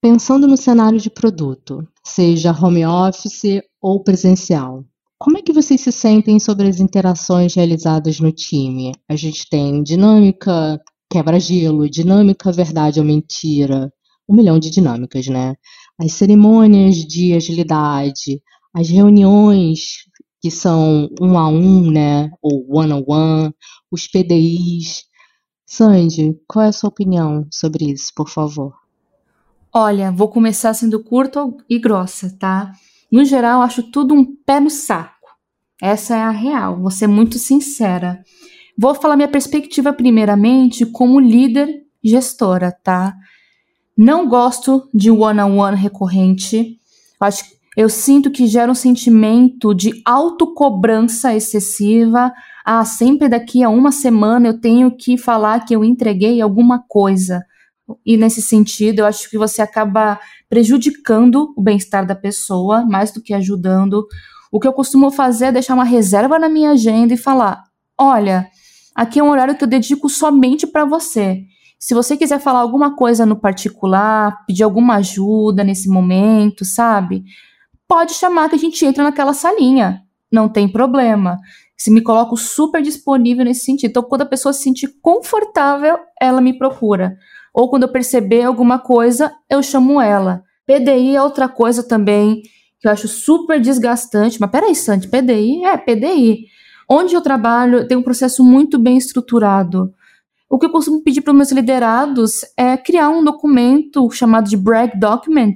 [0.00, 4.82] Pensando no cenário de produto, seja home office ou presencial,
[5.24, 8.92] como é que vocês se sentem sobre as interações realizadas no time?
[9.08, 10.78] A gente tem dinâmica,
[11.10, 13.90] quebra-gelo, dinâmica, verdade ou mentira,
[14.28, 15.54] um milhão de dinâmicas, né?
[15.98, 18.42] As cerimônias de agilidade,
[18.74, 20.04] as reuniões
[20.42, 22.30] que são um a um, né?
[22.42, 23.54] Ou one on one,
[23.90, 25.04] os PDIs.
[25.64, 28.74] Sandy, qual é a sua opinião sobre isso, por favor?
[29.72, 32.74] Olha, vou começar sendo curta e grossa, tá?
[33.14, 35.13] No geral, acho tudo um pé no saco.
[35.84, 38.24] Essa é a real, vou ser muito sincera.
[38.76, 43.14] Vou falar minha perspectiva primeiramente como líder gestora, tá?
[43.94, 46.78] Não gosto de one-on-one -on -one recorrente.
[47.20, 47.44] Acho,
[47.76, 52.32] eu sinto que gera um sentimento de autocobrança excessiva.
[52.64, 57.44] Ah, sempre daqui a uma semana eu tenho que falar que eu entreguei alguma coisa.
[58.06, 60.18] E nesse sentido, eu acho que você acaba
[60.48, 64.06] prejudicando o bem-estar da pessoa mais do que ajudando.
[64.54, 67.64] O que eu costumo fazer é deixar uma reserva na minha agenda e falar:
[67.98, 68.48] olha,
[68.94, 71.42] Aqui é um horário que eu dedico somente para você.
[71.80, 77.24] Se você quiser falar alguma coisa no particular, pedir alguma ajuda nesse momento, sabe?
[77.88, 80.02] Pode chamar que a gente entra naquela salinha.
[80.30, 81.38] Não tem problema.
[81.76, 83.90] Se me coloco super disponível nesse sentido.
[83.90, 87.16] Então, quando a pessoa se sentir confortável, ela me procura.
[87.52, 90.44] Ou quando eu perceber alguma coisa, eu chamo ela.
[90.66, 92.42] PDI é outra coisa também
[92.84, 94.38] que eu acho super desgastante.
[94.38, 95.64] Mas peraí, Sandy, PDI?
[95.64, 96.48] É, PDI.
[96.86, 99.90] Onde eu trabalho tem um processo muito bem estruturado.
[100.50, 104.56] O que eu costumo pedir para os meus liderados é criar um documento chamado de
[104.58, 105.54] brag document,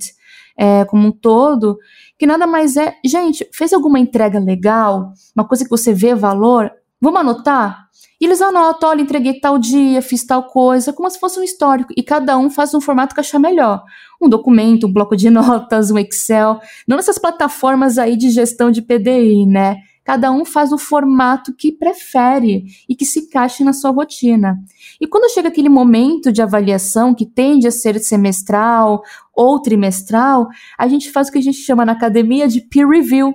[0.56, 1.76] é, como um todo,
[2.18, 6.72] que nada mais é, gente, fez alguma entrega legal, uma coisa que você vê valor,
[6.98, 7.88] vamos anotar?
[8.18, 11.92] E eles anotam, olha, entreguei tal dia, fiz tal coisa, como se fosse um histórico.
[11.94, 13.84] E cada um faz um formato que achar melhor.
[14.20, 16.60] Um documento, um bloco de notas, um Excel.
[16.86, 19.76] Não nessas plataformas aí de gestão de PDI, né?
[20.08, 24.58] Cada um faz o formato que prefere e que se encaixe na sua rotina.
[24.98, 29.02] E quando chega aquele momento de avaliação que tende a ser semestral
[29.36, 30.48] ou trimestral,
[30.78, 33.34] a gente faz o que a gente chama na academia de peer review.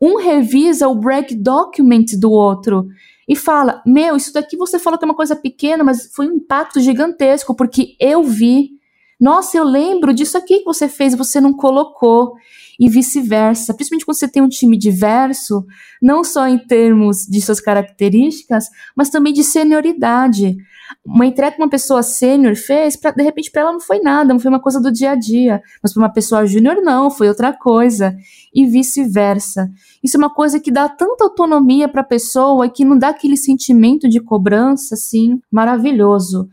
[0.00, 2.86] Um revisa o break document do outro
[3.28, 6.34] e fala: Meu, isso daqui você falou que é uma coisa pequena, mas foi um
[6.34, 8.73] impacto gigantesco, porque eu vi.
[9.24, 12.34] Nossa, eu lembro disso aqui que você fez você não colocou
[12.78, 13.72] e vice-versa.
[13.72, 15.64] Principalmente quando você tem um time diverso,
[16.02, 20.58] não só em termos de suas características, mas também de senioridade.
[21.02, 24.34] Uma entrega que uma pessoa sênior fez, pra, de repente para ela não foi nada,
[24.34, 27.26] não foi uma coisa do dia a dia, mas para uma pessoa júnior não, foi
[27.26, 28.14] outra coisa,
[28.54, 29.70] e vice-versa.
[30.02, 33.38] Isso é uma coisa que dá tanta autonomia para a pessoa que não dá aquele
[33.38, 36.46] sentimento de cobrança assim maravilhoso.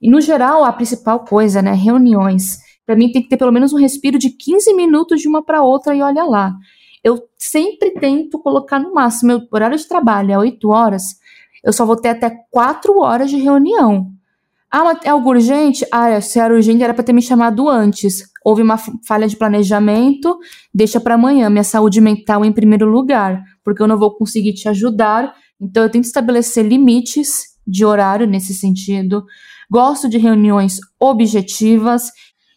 [0.00, 3.72] E no geral, a principal coisa, né, reuniões para mim tem que ter pelo menos
[3.72, 6.54] um respiro de 15 minutos de uma para outra e olha lá.
[7.02, 11.16] Eu sempre tento colocar no máximo, meu horário de trabalho é 8 horas,
[11.64, 14.12] eu só vou ter até 4 horas de reunião.
[14.72, 15.84] Ah, é algo urgente?
[15.92, 18.24] Ah, se era urgente era para ter me chamado antes.
[18.44, 18.76] Houve uma
[19.06, 20.38] falha de planejamento,
[20.74, 21.48] deixa para amanhã.
[21.48, 25.34] Minha saúde mental em primeiro lugar, porque eu não vou conseguir te ajudar.
[25.60, 29.24] Então eu tento estabelecer limites de horário nesse sentido.
[29.70, 32.10] Gosto de reuniões objetivas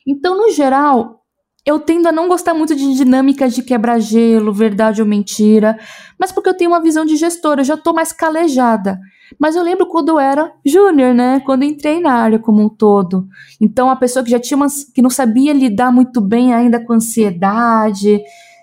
[0.09, 1.21] então, no geral,
[1.63, 5.77] eu tendo a não gostar muito de dinâmicas de quebra-gelo, verdade ou mentira,
[6.19, 8.99] mas porque eu tenho uma visão de gestora, eu já tô mais calejada.
[9.37, 11.39] Mas eu lembro quando eu era júnior, né?
[11.45, 13.27] Quando entrei na área como um todo.
[13.61, 16.93] Então, a pessoa que já tinha uma, que não sabia lidar muito bem ainda com
[16.93, 18.19] ansiedade,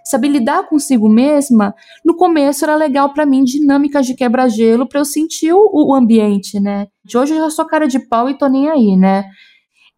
[0.07, 5.05] Saber lidar consigo mesma, no começo era legal para mim, dinâmicas de quebra-gelo, para eu
[5.05, 6.87] sentir o, o, ambiente, né?
[7.05, 9.25] De hoje eu já sou cara de pau e tô nem aí, né?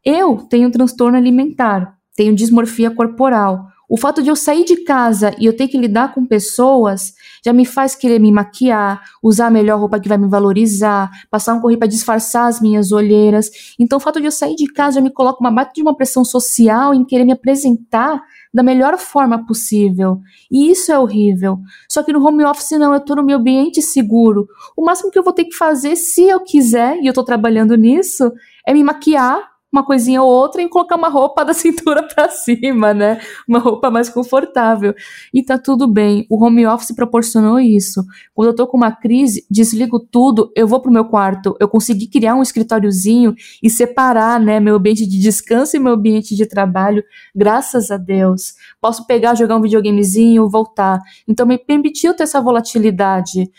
[0.03, 3.67] Eu tenho transtorno alimentar, tenho dismorfia corporal.
[3.87, 7.13] O fato de eu sair de casa e eu ter que lidar com pessoas
[7.45, 11.55] já me faz querer me maquiar, usar a melhor roupa que vai me valorizar, passar
[11.55, 13.51] um correio para disfarçar as minhas olheiras.
[13.79, 15.97] Então, o fato de eu sair de casa já me coloca uma bata de uma
[15.97, 18.23] pressão social em querer me apresentar
[18.53, 20.21] da melhor forma possível.
[20.51, 21.59] E isso é horrível.
[21.89, 24.49] Só que no home office não, eu estou no meu ambiente seguro.
[24.77, 27.77] O máximo que eu vou ter que fazer, se eu quiser, e eu estou trabalhando
[27.77, 28.33] nisso,
[28.67, 32.95] é me maquiar uma coisinha ou outra e colocar uma roupa da cintura para cima,
[32.95, 33.21] né?
[33.47, 34.95] Uma roupa mais confortável.
[35.33, 36.27] E tá tudo bem.
[36.31, 38.05] O home office proporcionou isso.
[38.35, 41.57] Quando eu tô com uma crise, desligo tudo, eu vou pro meu quarto.
[41.61, 46.35] Eu consegui criar um escritóriozinho e separar, né, meu ambiente de descanso e meu ambiente
[46.35, 47.05] de trabalho,
[47.35, 48.55] graças a Deus.
[48.81, 51.01] Posso pegar, jogar um videogamezinho, voltar.
[51.27, 53.51] Então me permitiu ter essa volatilidade.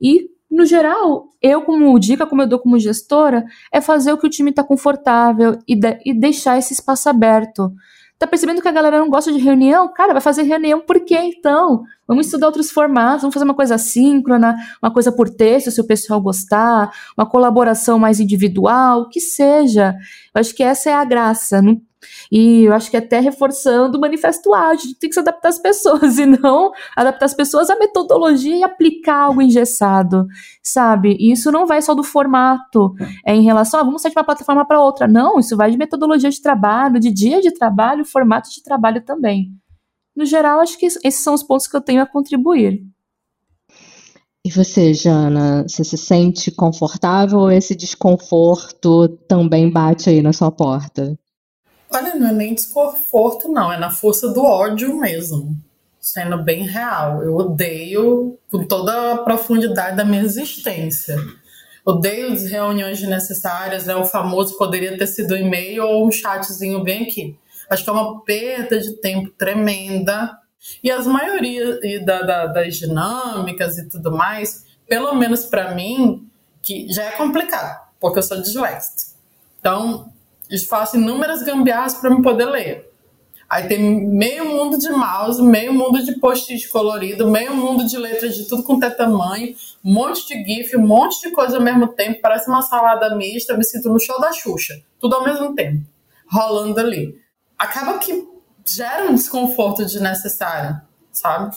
[0.00, 4.26] E no geral, eu como dica, como eu dou como gestora, é fazer o que
[4.26, 7.72] o time está confortável e, de, e deixar esse espaço aberto.
[8.16, 9.92] Tá percebendo que a galera não gosta de reunião?
[9.92, 11.82] Cara, vai fazer reunião por quê então?
[12.06, 15.86] Vamos estudar outros formatos, vamos fazer uma coisa síncrona, uma coisa por texto, se o
[15.86, 19.96] pessoal gostar, uma colaboração mais individual, o que seja.
[20.34, 21.60] Eu acho que essa é a graça.
[21.60, 21.80] Não,
[22.30, 25.48] e eu acho que até reforçando o manifesto ágil, a gente tem que se adaptar
[25.48, 30.26] às pessoas e não adaptar as pessoas à metodologia e aplicar algo engessado,
[30.62, 31.16] sabe?
[31.18, 32.94] E isso não vai só do formato,
[33.24, 35.06] é em relação a ah, vamos sair de uma plataforma para outra.
[35.06, 39.52] Não, isso vai de metodologia de trabalho, de dia de trabalho, formato de trabalho também.
[40.16, 42.82] No geral, acho que esses são os pontos que eu tenho a contribuir.
[44.46, 50.50] E você, Jana, você se sente confortável ou esse desconforto também bate aí na sua
[50.50, 51.18] porta?
[51.94, 55.56] Olha, não é nem desconforto, não, é na força do ódio mesmo.
[56.00, 57.22] Sendo bem real.
[57.22, 61.16] Eu odeio com toda a profundidade da minha existência.
[61.84, 63.94] Odeio as reuniões desnecessárias, né?
[63.94, 67.38] O famoso poderia ter sido um e-mail ou um chatzinho bem aqui.
[67.70, 70.36] Acho que é uma perda de tempo tremenda.
[70.82, 76.28] E as maiorias da, da, das dinâmicas e tudo mais, pelo menos para mim,
[76.60, 79.12] que já é complicado, porque eu sou disléxica.
[79.60, 80.12] Então,
[80.68, 82.94] faço inúmeras gambiarras para me poder ler.
[83.48, 83.78] Aí tem
[84.08, 88.62] meio mundo de mouse, meio mundo de post-it colorido, meio mundo de letras de tudo
[88.62, 92.48] com é tamanho, um monte de GIF, um monte de coisa ao mesmo tempo, parece
[92.48, 95.86] uma salada mista, me sinto no show da Xuxa, tudo ao mesmo tempo,
[96.26, 97.16] rolando ali.
[97.58, 98.26] Acaba que
[98.66, 100.80] gera um desconforto desnecessário,
[101.12, 101.54] sabe?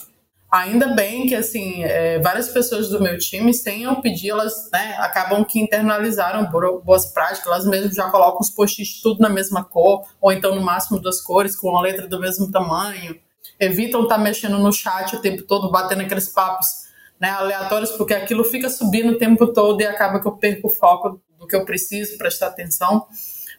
[0.50, 4.96] Ainda bem que, assim, é, várias pessoas do meu time, sem eu pedir, elas né,
[4.98, 6.48] acabam que internalizaram
[6.82, 10.62] boas práticas, elas mesmas já colocam os post-its tudo na mesma cor, ou então no
[10.62, 13.14] máximo duas cores, com a letra do mesmo tamanho.
[13.60, 16.88] Evitam estar tá mexendo no chat o tempo todo, batendo aqueles papos
[17.20, 20.70] né, aleatórios, porque aquilo fica subindo o tempo todo e acaba que eu perco o
[20.70, 23.06] foco do que eu preciso, prestar atenção.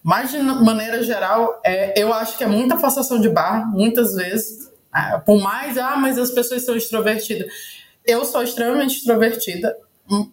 [0.02, 4.68] Mas, de maneira geral, é, eu acho que é muita forçação de barra, muitas vezes,
[5.26, 7.52] por mais, ah, mas as pessoas são extrovertidas.
[8.06, 9.76] Eu sou extremamente extrovertida,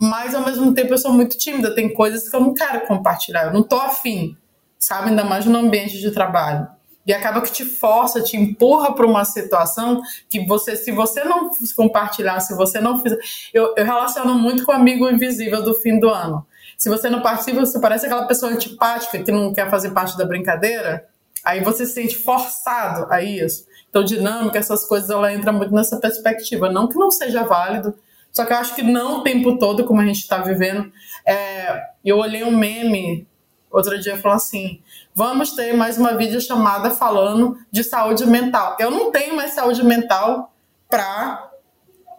[0.01, 1.75] mas ao mesmo tempo eu sou muito tímida.
[1.75, 4.37] Tem coisas que eu não quero compartilhar, eu não tô afim,
[4.79, 5.11] sabe?
[5.11, 6.69] Ainda mais no ambiente de trabalho.
[7.07, 11.51] E acaba que te força, te empurra para uma situação que você, se você não
[11.77, 13.19] compartilhar, se você não fizer.
[13.55, 16.45] Eu, eu relaciono muito com o amigo invisível do fim do ano.
[16.77, 20.25] Se você não participa, você parece aquela pessoa antipática que não quer fazer parte da
[20.25, 21.07] brincadeira.
[21.45, 23.65] Aí você se sente forçado a isso.
[23.97, 26.69] Então, dinâmica, essas coisas, ela entra muito nessa perspectiva.
[26.69, 27.95] Não que não seja válido,
[28.31, 30.93] só que eu acho que não o tempo todo, como a gente está vivendo.
[31.25, 33.27] É, eu olhei um meme
[33.71, 34.83] outro dia falou assim:
[35.15, 38.77] vamos ter mais uma videochamada falando de saúde mental.
[38.79, 40.53] Eu não tenho mais saúde mental
[40.91, 41.51] para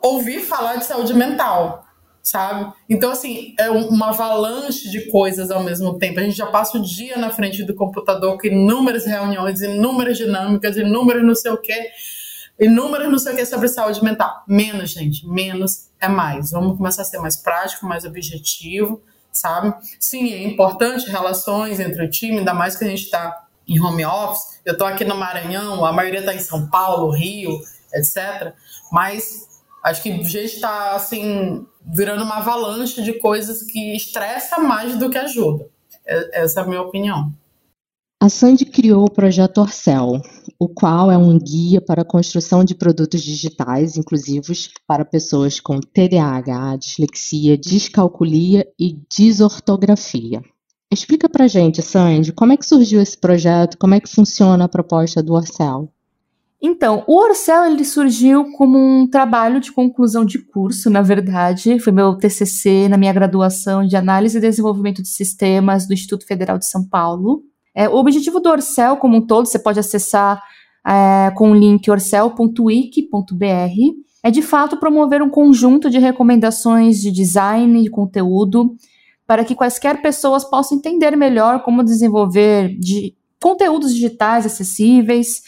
[0.01, 1.85] ouvir falar de saúde mental
[2.27, 2.73] sabe?
[2.89, 6.19] Então, assim, é uma avalanche de coisas ao mesmo tempo.
[6.19, 10.75] A gente já passa o dia na frente do computador com inúmeras reuniões, inúmeras dinâmicas,
[10.75, 11.89] inúmeras não sei o quê,
[12.59, 14.43] inúmeras não sei o quê sobre saúde mental.
[14.45, 16.51] Menos, gente, menos é mais.
[16.51, 19.01] Vamos começar a ser mais prático, mais objetivo,
[19.31, 19.73] sabe?
[19.97, 24.05] Sim, é importante relações entre o time, ainda mais que a gente está em home
[24.05, 24.59] office.
[24.65, 27.57] Eu estou aqui no Maranhão, a maioria está em São Paulo, Rio,
[27.93, 28.53] etc.
[28.91, 29.47] Mas
[29.83, 35.17] acho que gente está, assim, virando uma avalanche de coisas que estressa mais do que
[35.17, 35.67] ajuda.
[36.05, 37.31] É, essa é a minha opinião.
[38.19, 40.19] A Sandy criou o projeto Orcel,
[40.57, 45.79] o qual é um guia para a construção de produtos digitais inclusivos para pessoas com
[45.79, 50.41] TDAH, dislexia, descalculia e desortografia.
[50.91, 54.69] Explica pra gente, Sandy, como é que surgiu esse projeto, como é que funciona a
[54.69, 55.93] proposta do Orcel?
[56.61, 61.93] Então, o Orcel ele surgiu como um trabalho de conclusão de curso, na verdade, foi
[61.93, 66.65] meu TCC na minha graduação de Análise e Desenvolvimento de Sistemas do Instituto Federal de
[66.65, 67.43] São Paulo.
[67.75, 70.41] É, o objetivo do Orcel como um todo, você pode acessar
[70.85, 73.45] é, com o link orcel.wiki.br,
[74.23, 78.75] é de fato promover um conjunto de recomendações de design, de conteúdo,
[79.27, 85.43] para que quaisquer pessoas possam entender melhor como desenvolver de conteúdos digitais acessíveis,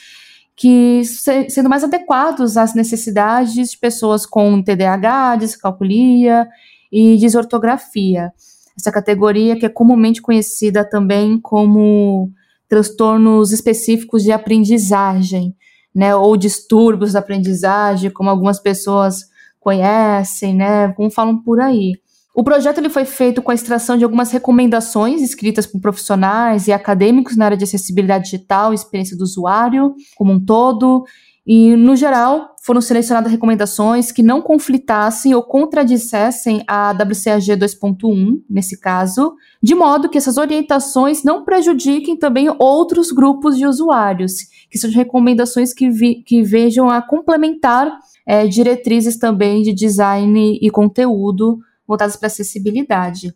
[0.59, 6.45] que se, sendo mais adequados às necessidades de pessoas com TDAH, descalculia
[6.91, 8.33] e desortografia.
[8.77, 12.29] Essa categoria que é comumente conhecida também como
[12.67, 15.55] transtornos específicos de aprendizagem,
[15.95, 19.29] né, ou distúrbios da aprendizagem, como algumas pessoas
[19.61, 21.93] conhecem, né, como falam por aí.
[22.39, 26.71] O projeto ele foi feito com a extração de algumas recomendações escritas por profissionais e
[26.71, 31.03] acadêmicos na área de acessibilidade digital experiência do usuário como um todo.
[31.45, 38.79] E, no geral, foram selecionadas recomendações que não conflitassem ou contradissessem a WCAG 2.1, nesse
[38.79, 44.35] caso, de modo que essas orientações não prejudiquem também outros grupos de usuários,
[44.71, 50.69] que são recomendações que, vi, que vejam a complementar é, diretrizes também de design e
[50.69, 51.59] conteúdo
[51.89, 53.35] voltadas para acessibilidade.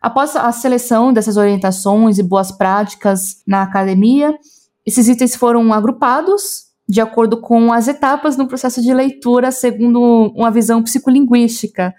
[0.00, 4.36] Após a seleção dessas orientações e boas práticas na academia,
[4.84, 10.50] esses itens foram agrupados de acordo com as etapas no processo de leitura, segundo uma
[10.50, 11.94] visão psicolinguística,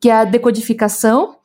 [0.00, 1.36] que é a decodificação,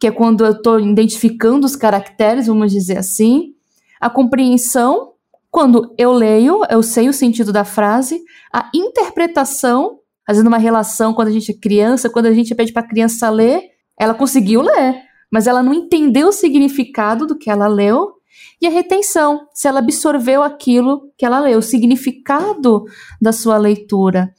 [0.00, 3.54] que é quando eu estou identificando os caracteres, vamos dizer assim,
[4.00, 5.12] a compreensão,
[5.48, 8.20] quando eu leio, eu sei o sentido da frase,
[8.52, 10.00] a interpretação,
[10.32, 13.28] fazendo uma relação quando a gente é criança, quando a gente pede para a criança
[13.28, 13.64] ler,
[14.00, 18.12] ela conseguiu ler, mas ela não entendeu o significado do que ela leu.
[18.58, 22.84] E a retenção, se ela absorveu aquilo que ela leu, o significado
[23.20, 24.32] da sua leitura.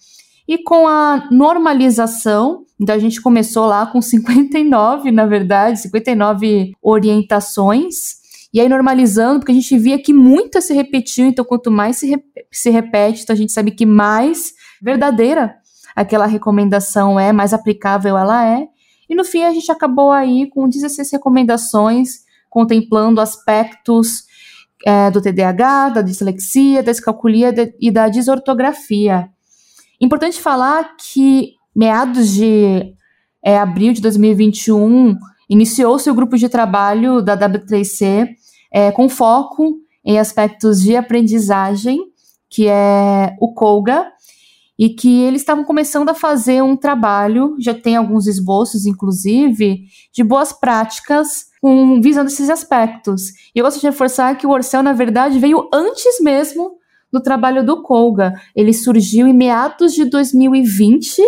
[0.47, 8.15] E com a normalização, então a gente começou lá com 59, na verdade, 59 orientações.
[8.51, 12.07] E aí normalizando, porque a gente via que muitas se repetiam, então quanto mais se,
[12.07, 12.17] re
[12.51, 15.61] se repete, então a gente sabe que mais verdadeira
[15.95, 18.67] aquela recomendação é, mais aplicável ela é.
[19.09, 24.23] E no fim a gente acabou aí com 16 recomendações, contemplando aspectos
[24.85, 29.29] é, do TDAH, da dislexia, da descalculia de, e da desortografia.
[29.99, 32.93] Importante falar que meados de
[33.43, 35.15] é, abril de 2021
[35.49, 38.29] iniciou-se o grupo de trabalho da W3C
[38.71, 41.99] é, com foco em aspectos de aprendizagem,
[42.49, 44.11] que é o COLGA,
[44.77, 50.23] e que eles estavam começando a fazer um trabalho, já tem alguns esboços, inclusive, de
[50.23, 53.29] boas práticas com visando esses aspectos.
[53.55, 56.77] E eu gosto de reforçar que o Orcel, na verdade, veio antes mesmo
[57.11, 58.33] do trabalho do Colga.
[58.55, 61.21] Ele surgiu em meados de 2020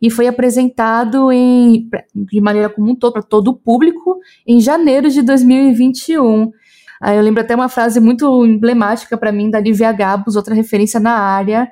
[0.00, 6.52] e foi apresentado em, de maneira comum para todo o público em janeiro de 2021.
[7.02, 11.00] Aí eu lembro até uma frase muito emblemática para mim da Lívia Gabos, outra referência
[11.00, 11.70] na área,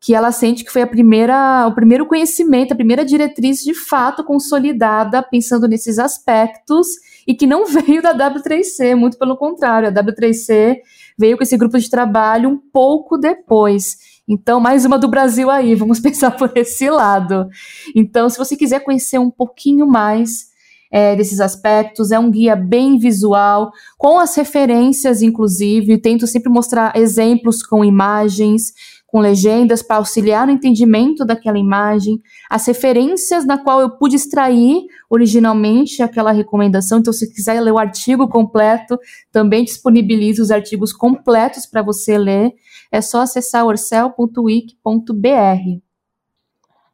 [0.00, 4.22] que ela sente que foi a primeira, o primeiro conhecimento, a primeira diretriz de fato
[4.22, 6.86] consolidada pensando nesses aspectos
[7.26, 10.78] e que não veio da W3C, muito pelo contrário, a W3C
[11.18, 14.18] veio com esse grupo de trabalho um pouco depois.
[14.28, 17.48] Então, mais uma do Brasil aí, vamos pensar por esse lado.
[17.94, 20.48] Então, se você quiser conhecer um pouquinho mais
[20.90, 26.96] é, desses aspectos, é um guia bem visual, com as referências, inclusive, tento sempre mostrar
[26.96, 28.72] exemplos com imagens,
[29.08, 34.82] com legendas para auxiliar no entendimento daquela imagem, as referências na qual eu pude extrair
[35.08, 36.98] originalmente aquela recomendação.
[36.98, 38.98] Então, se quiser ler o artigo completo,
[39.32, 42.52] também disponibilizo os artigos completos para você ler.
[42.92, 45.80] É só acessar orcel.wiki.br.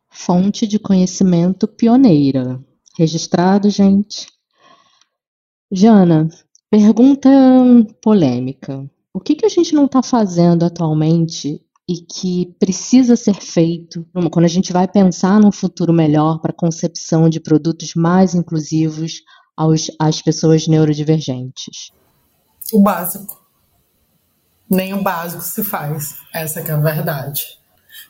[0.09, 2.62] Fonte de conhecimento pioneira.
[2.97, 4.29] Registrado, gente.
[5.69, 6.29] Jana,
[6.71, 7.29] pergunta
[8.01, 8.89] polêmica.
[9.12, 14.45] O que, que a gente não está fazendo atualmente e que precisa ser feito quando
[14.45, 19.22] a gente vai pensar num futuro melhor para a concepção de produtos mais inclusivos
[19.57, 21.93] aos, às pessoas neurodivergentes?
[22.72, 23.43] O básico.
[24.68, 26.16] Nem o básico se faz.
[26.32, 27.43] Essa é a verdade.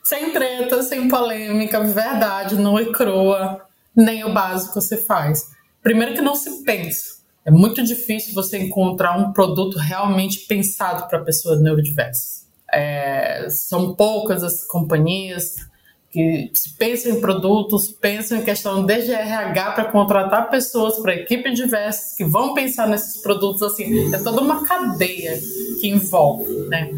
[0.03, 3.61] Sem treta, sem polêmica, verdade, não é croa.
[3.93, 5.49] Nem o básico se faz.
[5.83, 7.15] Primeiro que não se pensa.
[7.43, 12.44] É muito difícil você encontrar um produto realmente pensado para pessoas neurodiversas
[12.75, 15.55] é, são poucas as companhias
[16.11, 22.15] que pensam em produtos, pensam em questão de RH para contratar pessoas para equipes diversas
[22.15, 24.13] que vão pensar nesses produtos assim.
[24.13, 25.37] É toda uma cadeia
[25.81, 26.89] que envolve, né?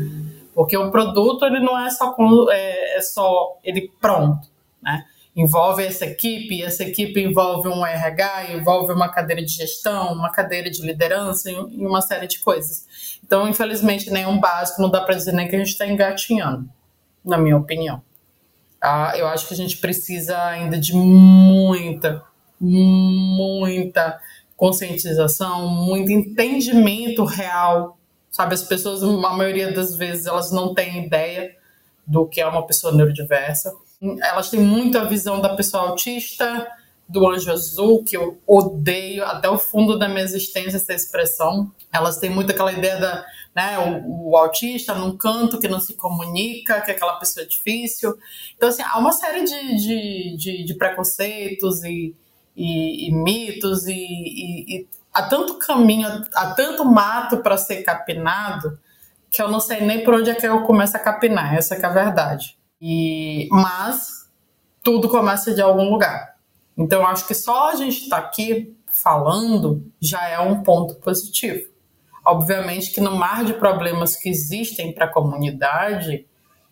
[0.58, 2.16] porque o produto ele não é só
[2.50, 4.48] é, é só ele pronto,
[4.82, 5.06] né?
[5.38, 10.68] Envolve essa equipe, essa equipe envolve um RH, envolve uma cadeira de gestão, uma cadeira
[10.68, 13.20] de liderança e uma série de coisas.
[13.24, 16.68] Então, infelizmente, nenhum básico não dá para dizer nem que a gente está engatinhando,
[17.24, 18.02] na minha opinião.
[18.82, 22.24] Ah, eu acho que a gente precisa ainda de muita,
[22.60, 24.20] muita
[24.56, 27.96] conscientização, muito entendimento real,
[28.32, 28.56] sabe?
[28.56, 31.56] As pessoas, a maioria das vezes, elas não têm ideia
[32.08, 33.72] do que é uma pessoa neurodiversa.
[34.02, 36.68] Elas têm muito a visão da pessoa autista,
[37.08, 41.72] do anjo azul, que eu odeio até o fundo da minha existência essa expressão.
[41.92, 43.26] Elas têm muito aquela ideia da,
[43.56, 48.16] né, o, o, autista num canto que não se comunica, que é aquela pessoa difícil.
[48.56, 52.14] Então, assim, há uma série de, de, de, de preconceitos e,
[52.56, 58.78] e, e mitos e, e, e, há tanto caminho, há tanto mato para ser capinado
[59.30, 61.86] que eu não sei nem por onde é que eu começo a capinar, essa é
[61.86, 62.57] a verdade.
[62.82, 64.30] E, mas
[64.84, 66.36] tudo começa de algum lugar.
[66.78, 70.96] Então eu acho que só a gente estar tá aqui falando já é um ponto
[70.96, 71.70] positivo.
[72.26, 76.26] Obviamente que no mar de problemas que existem para a comunidade,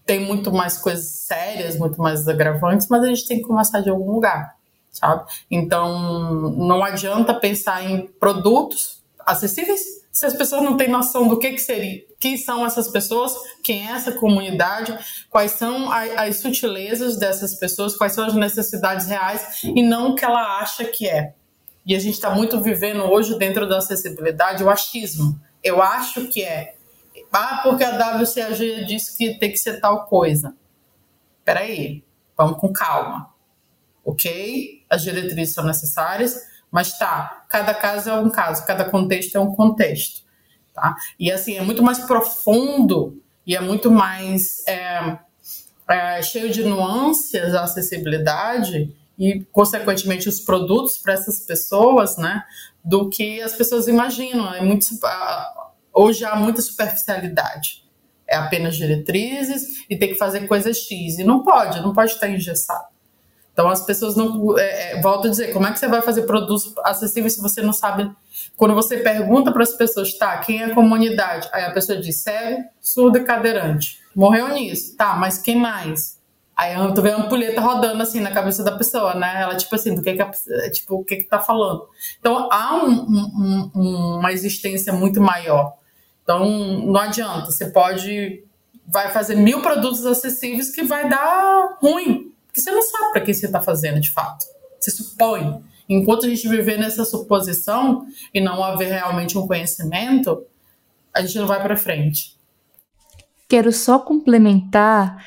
[0.05, 3.89] tem muito mais coisas sérias, muito mais agravantes, mas a gente tem que começar de
[3.89, 4.55] algum lugar
[4.95, 5.25] sabe?
[5.51, 11.51] Então, não adianta pensar em produtos acessíveis se as pessoas não têm noção do que,
[11.51, 14.97] que seria, quem são essas pessoas, quem é essa comunidade,
[15.29, 20.15] quais são as, as sutilezas dessas pessoas, quais são as necessidades reais e não o
[20.15, 21.33] que ela acha que é.
[21.85, 25.37] E a gente está muito vivendo hoje dentro da acessibilidade o achismo.
[25.61, 26.75] Eu acho que é.
[27.29, 30.55] Ah, porque a WCAG disse que tem que ser tal coisa.
[31.43, 32.05] Peraí,
[32.37, 33.35] vamos com calma
[34.05, 34.85] ok?
[34.87, 36.39] As diretrizes são necessárias,
[36.75, 40.23] mas tá, cada caso é um caso, cada contexto é um contexto,
[40.73, 40.93] tá?
[41.17, 45.17] E assim, é muito mais profundo e é muito mais é,
[45.87, 52.43] é, cheio de nuances a acessibilidade e, consequentemente, os produtos para essas pessoas, né,
[52.83, 54.53] do que as pessoas imaginam.
[54.53, 54.85] É muito,
[55.93, 57.85] hoje há muita superficialidade.
[58.27, 61.19] É apenas diretrizes e tem que fazer coisas X.
[61.19, 62.94] E não pode, não pode estar engessado.
[63.55, 64.59] Então as pessoas não.
[64.59, 67.61] É, é, volto a dizer, como é que você vai fazer produtos acessíveis se você
[67.61, 68.11] não sabe?
[68.57, 71.47] Quando você pergunta para as pessoas, tá, quem é a comunidade?
[71.53, 73.97] Aí a pessoa diz cego, surdo e cadeirante.
[74.13, 76.19] Morreu nisso, tá, mas quem mais?
[76.55, 79.41] Aí tu vê a ampulheta rodando assim na cabeça da pessoa, né?
[79.41, 80.31] Ela, tipo assim, do que que a,
[80.71, 81.87] tipo, o que que tá falando.
[82.19, 85.75] Então há um, um, um, uma existência muito maior.
[86.23, 88.43] Então não adianta, você pode.
[88.87, 92.24] Vai fazer mil produtos acessíveis que vai dar ruim
[92.55, 94.45] porque você não sabe para que você está fazendo de fato.
[94.79, 95.61] Você supõe.
[95.89, 100.41] Enquanto a gente viver nessa suposição e não haver realmente um conhecimento,
[101.13, 102.37] a gente não vai para frente.
[103.49, 105.21] Quero só complementar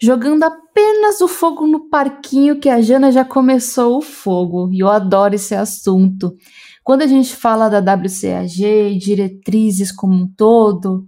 [0.00, 4.70] jogando apenas o fogo no parquinho que a Jana já começou o fogo.
[4.72, 6.36] E eu adoro esse assunto.
[6.84, 11.06] Quando a gente fala da WCAG, diretrizes como um todo,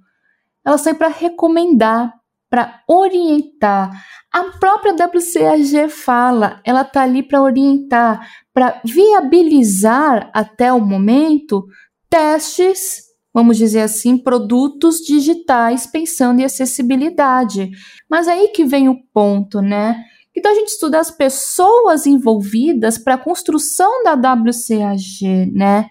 [0.66, 2.12] elas são para recomendar,
[2.50, 4.04] para orientar.
[4.32, 11.66] A própria WCAG fala, ela está ali para orientar, para viabilizar até o momento
[12.08, 13.02] testes,
[13.34, 17.70] vamos dizer assim, produtos digitais pensando em acessibilidade.
[18.08, 20.04] Mas aí que vem o ponto, né?
[20.36, 25.86] Então a gente estuda as pessoas envolvidas para a construção da WCAG, né?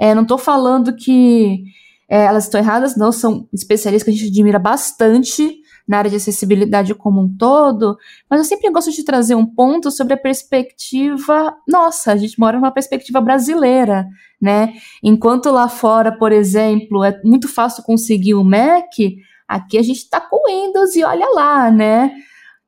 [0.00, 1.62] É, não estou falando que
[2.10, 5.61] é, elas estão erradas, não, são especialistas que a gente admira bastante,
[5.92, 7.98] na área de acessibilidade como um todo,
[8.30, 12.56] mas eu sempre gosto de trazer um ponto sobre a perspectiva nossa, a gente mora
[12.56, 14.06] numa perspectiva brasileira,
[14.40, 14.72] né?
[15.02, 18.88] Enquanto lá fora, por exemplo, é muito fácil conseguir o Mac,
[19.46, 22.10] aqui a gente está com Windows e olha lá, né?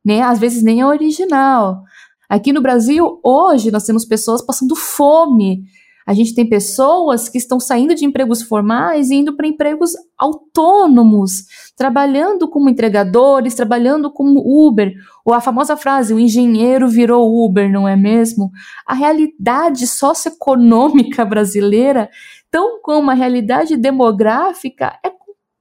[0.04, 0.20] né?
[0.20, 1.82] Às vezes nem é original.
[2.28, 5.64] Aqui no Brasil, hoje, nós temos pessoas passando fome
[6.06, 11.44] a gente tem pessoas que estão saindo de empregos formais e indo para empregos autônomos,
[11.76, 14.92] trabalhando como entregadores, trabalhando como Uber,
[15.24, 18.50] ou a famosa frase: o engenheiro virou Uber, não é mesmo?
[18.86, 22.10] A realidade socioeconômica brasileira,
[22.50, 25.10] tão como a realidade demográfica, é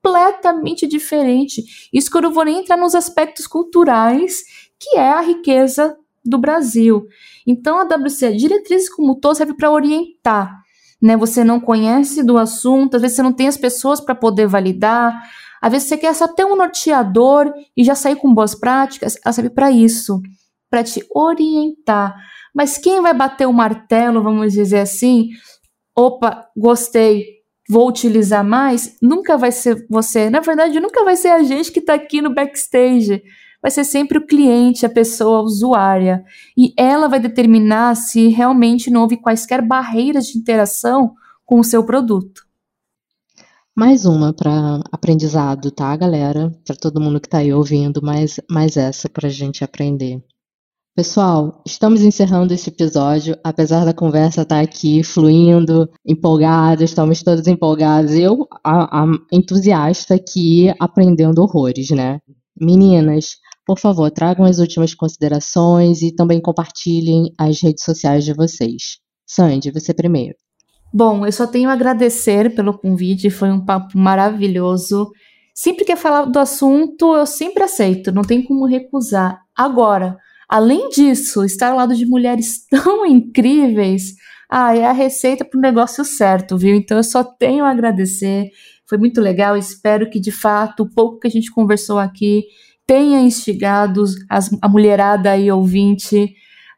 [0.03, 1.63] completamente diferente.
[1.93, 4.43] Isso que eu não vou nem entrar nos aspectos culturais,
[4.77, 7.07] que é a riqueza do Brasil.
[7.45, 10.61] Então, a WC, diretrizes como todo, serve para orientar.
[11.01, 11.17] Né?
[11.17, 15.21] Você não conhece do assunto, às vezes você não tem as pessoas para poder validar,
[15.61, 19.33] às vezes você quer só ter um norteador e já sair com boas práticas, ela
[19.33, 20.21] serve para isso,
[20.69, 22.15] para te orientar.
[22.53, 25.29] Mas quem vai bater o martelo, vamos dizer assim,
[25.95, 27.25] opa, gostei,
[27.69, 30.29] vou utilizar mais, nunca vai ser você.
[30.29, 33.23] Na verdade, nunca vai ser a gente que está aqui no backstage.
[33.63, 36.25] Vai ser sempre o cliente, a pessoa usuária.
[36.57, 41.13] E ela vai determinar se realmente não houve quaisquer barreiras de interação
[41.45, 42.43] com o seu produto.
[43.73, 46.51] Mais uma para aprendizado, tá, galera?
[46.65, 50.21] Para todo mundo que está aí ouvindo, mais, mais essa para a gente aprender.
[50.95, 57.47] Pessoal, estamos encerrando este episódio, apesar da conversa estar tá aqui fluindo, empolgada, estamos todos
[57.47, 58.11] empolgados.
[58.11, 62.19] Eu, a, a entusiasta aqui, aprendendo horrores, né?
[62.55, 68.99] Meninas, por favor, tragam as últimas considerações e também compartilhem as redes sociais de vocês.
[69.25, 70.35] Sandy, você primeiro.
[70.93, 75.11] Bom, eu só tenho a agradecer pelo convite, foi um papo maravilhoso.
[75.55, 79.39] Sempre que falar do assunto, eu sempre aceito, não tem como recusar.
[79.55, 80.17] Agora,
[80.53, 84.13] Além disso, estar ao lado de mulheres tão incríveis,
[84.47, 86.75] ah, é a receita para o negócio certo, viu?
[86.75, 88.51] Então eu só tenho a agradecer.
[88.87, 89.57] Foi muito legal.
[89.57, 92.43] Espero que de fato o pouco que a gente conversou aqui
[92.85, 96.33] tenha instigado as, a mulherada e ouvinte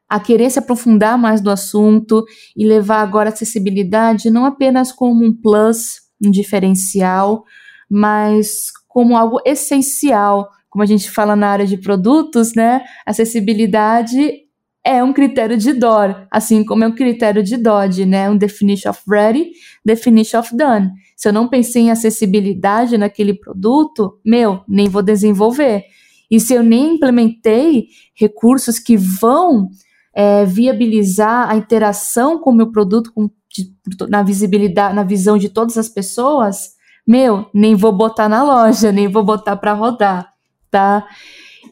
[0.08, 2.24] a querer se aprofundar mais do assunto
[2.56, 7.44] e levar agora a acessibilidade não apenas como um plus, um diferencial,
[7.90, 12.84] mas como algo essencial como a gente fala na área de produtos, né?
[13.06, 14.42] Acessibilidade
[14.86, 18.30] é um critério de DOR, assim como é um critério de DOD, né?
[18.30, 19.52] Um definition of ready,
[19.86, 20.92] definition of done.
[21.16, 25.84] Se eu não pensei em acessibilidade naquele produto, meu, nem vou desenvolver.
[26.30, 29.70] E se eu nem implementei recursos que vão
[30.14, 33.72] é, viabilizar a interação com o meu produto com, de,
[34.10, 36.74] na visibilidade, na visão de todas as pessoas,
[37.08, 40.36] meu, nem vou botar na loja, nem vou botar para rodar
[40.76, 41.08] tá?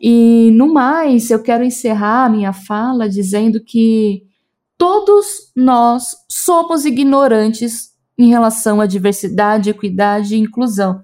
[0.01, 4.24] E no mais, eu quero encerrar a minha fala dizendo que
[4.78, 11.01] todos nós somos ignorantes em relação à diversidade, equidade e inclusão.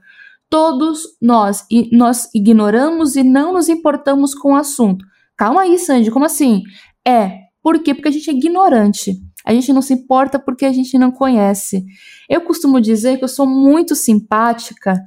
[0.49, 5.05] Todos nós, e nós ignoramos e não nos importamos com o assunto.
[5.37, 6.63] Calma aí, Sandy, como assim?
[7.07, 7.93] É, por quê?
[7.93, 9.13] Porque a gente é ignorante.
[9.45, 11.85] A gente não se importa porque a gente não conhece.
[12.29, 14.99] Eu costumo dizer que eu sou muito simpática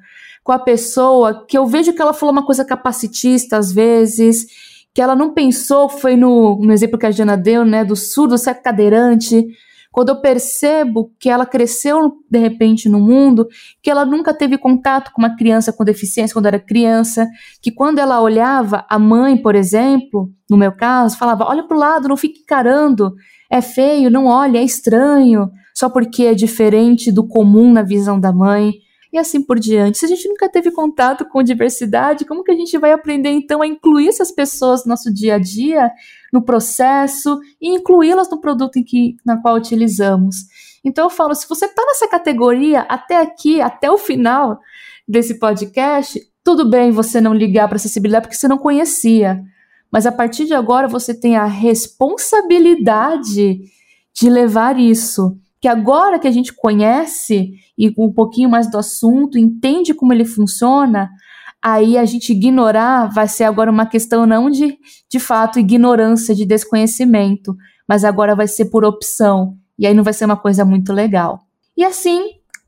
[0.43, 4.47] com a pessoa, que eu vejo que ela falou uma coisa capacitista às vezes,
[4.95, 8.37] que ela não pensou, foi no, no exemplo que a Jana deu, né, do surdo
[8.37, 9.47] ser cadeirante,
[9.93, 13.47] quando eu percebo que ela cresceu de repente no mundo,
[13.83, 17.29] que ela nunca teve contato com uma criança com deficiência quando era criança,
[17.61, 21.81] que quando ela olhava a mãe, por exemplo, no meu caso, falava: olha para o
[21.81, 23.15] lado, não fique encarando,
[23.51, 28.33] é feio, não olhe, é estranho, só porque é diferente do comum na visão da
[28.33, 28.73] mãe
[29.13, 29.99] e assim por diante.
[29.99, 33.61] Se a gente nunca teve contato com diversidade, como que a gente vai aprender então
[33.61, 35.93] a incluir essas pessoas no nosso dia a dia,
[36.33, 40.47] no processo e incluí-las no produto em que, na qual utilizamos?
[40.83, 44.59] Então eu falo, se você está nessa categoria até aqui, até o final
[45.07, 49.45] desse podcast, tudo bem você não ligar para acessibilidade porque você não conhecia.
[49.91, 53.61] Mas a partir de agora você tem a responsabilidade
[54.15, 57.53] de levar isso que agora que a gente conhece
[57.83, 61.11] e um pouquinho mais do assunto, entende como ele funciona,
[61.61, 64.79] aí a gente ignorar vai ser agora uma questão não de,
[65.11, 67.57] de fato, ignorância, de desconhecimento,
[67.89, 69.57] mas agora vai ser por opção.
[69.77, 71.41] E aí não vai ser uma coisa muito legal.
[71.77, 72.23] E assim,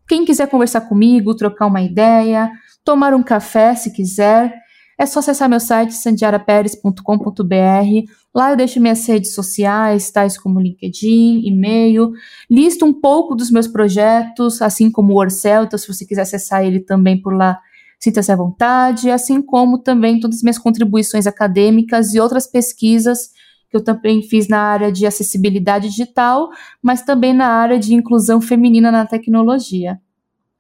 [0.09, 2.51] quem quiser conversar comigo, trocar uma ideia,
[2.85, 4.53] tomar um café se quiser,
[4.99, 8.13] é só acessar meu site sandiaraperes.com.br.
[8.35, 12.13] Lá eu deixo minhas redes sociais, tais como LinkedIn, e-mail,
[12.51, 16.65] listo um pouco dos meus projetos, assim como o Orcel, então se você quiser acessar
[16.65, 17.61] ele também por lá,
[17.99, 23.31] sinta-se à vontade, assim como também todas as minhas contribuições acadêmicas e outras pesquisas
[23.71, 28.41] que eu também fiz na área de acessibilidade digital, mas também na área de inclusão
[28.41, 30.01] feminina na tecnologia.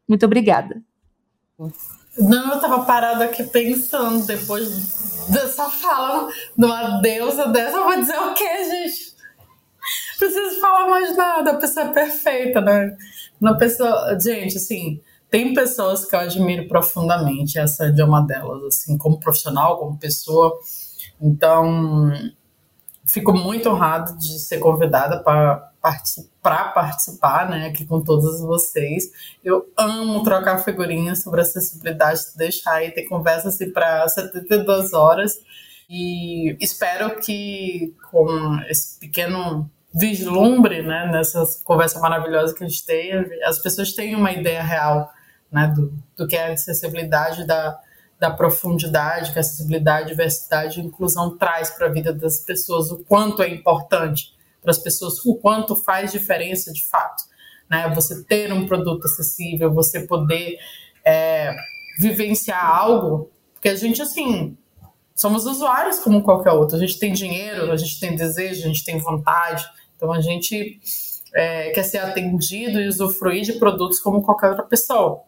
[0.08, 0.82] Muito obrigada.
[2.16, 7.96] Não, eu tava parada aqui pensando, depois dessa fala de uma deusa dessa, eu vou
[7.96, 9.14] dizer o quê, gente?
[10.18, 12.96] Preciso falar mais nada, a pessoa é perfeita, né?
[13.40, 18.96] Uma pessoa, gente, assim, tem pessoas que eu admiro profundamente, essa é uma delas, assim,
[18.96, 20.56] como profissional, como pessoa.
[21.20, 22.12] Então,
[23.04, 25.72] fico muito honrada de ser convidada para
[26.44, 29.10] para participar, né, aqui com todos vocês.
[29.42, 35.40] Eu amo trocar figurinhas sobre acessibilidade, deixar aí ter conversa assim para 72 horas.
[35.88, 43.10] E espero que com esse pequeno vislumbre, né, nessa conversa maravilhosa que a gente tem,
[43.44, 45.10] as pessoas tenham uma ideia real,
[45.50, 47.80] né, do, do que é acessibilidade, da,
[48.20, 52.98] da profundidade que a acessibilidade, diversidade e inclusão traz para a vida das pessoas, o
[52.98, 54.34] quanto é importante
[54.64, 57.22] para as pessoas o quanto faz diferença de fato.
[57.70, 57.92] né?
[57.94, 60.56] Você ter um produto acessível, você poder
[61.04, 61.54] é,
[62.00, 64.56] vivenciar algo, porque a gente, assim,
[65.14, 66.76] somos usuários como qualquer outro.
[66.76, 69.64] A gente tem dinheiro, a gente tem desejo, a gente tem vontade.
[69.96, 70.80] Então a gente
[71.34, 75.22] é, quer ser atendido e usufruir de produtos como qualquer outra pessoa.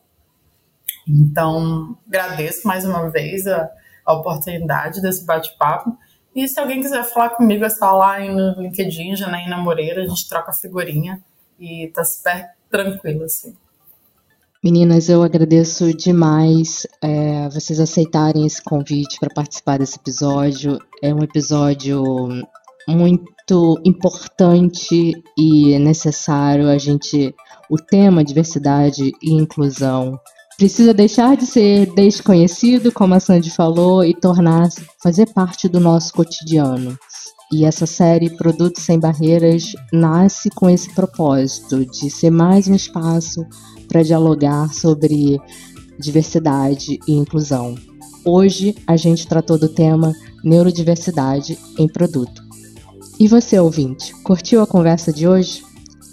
[1.07, 3.71] Então, agradeço mais uma vez a,
[4.05, 5.97] a oportunidade desse bate-papo.
[6.37, 10.29] E se alguém quiser falar comigo, é só lá no LinkedIn, Janaína Moreira, a gente
[10.29, 11.19] troca figurinha
[11.59, 13.57] e tá super tranquilo, assim.
[14.63, 20.79] Meninas, eu agradeço demais é, vocês aceitarem esse convite para participar desse episódio.
[21.03, 22.05] É um episódio
[22.87, 26.69] muito importante e necessário.
[26.69, 27.35] A gente,
[27.71, 30.21] o tema diversidade e inclusão
[30.57, 36.13] precisa deixar de ser desconhecido, como a Sandy falou, e tornar-se fazer parte do nosso
[36.13, 36.99] cotidiano.
[37.53, 43.47] E essa série Produtos Sem Barreiras nasce com esse propósito de ser mais um espaço
[43.87, 45.41] para dialogar sobre
[45.99, 47.77] diversidade e inclusão.
[48.25, 52.43] Hoje a gente tratou do tema neurodiversidade em produto.
[53.19, 55.63] E você, ouvinte, curtiu a conversa de hoje?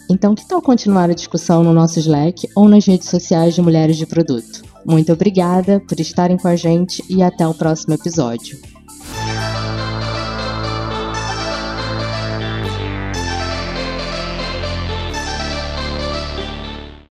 [0.10, 3.98] Então, que tal continuar a discussão no nosso Slack ou nas redes sociais de Mulheres
[3.98, 4.64] de Produto?
[4.86, 8.73] Muito obrigada por estarem com a gente e até o próximo episódio.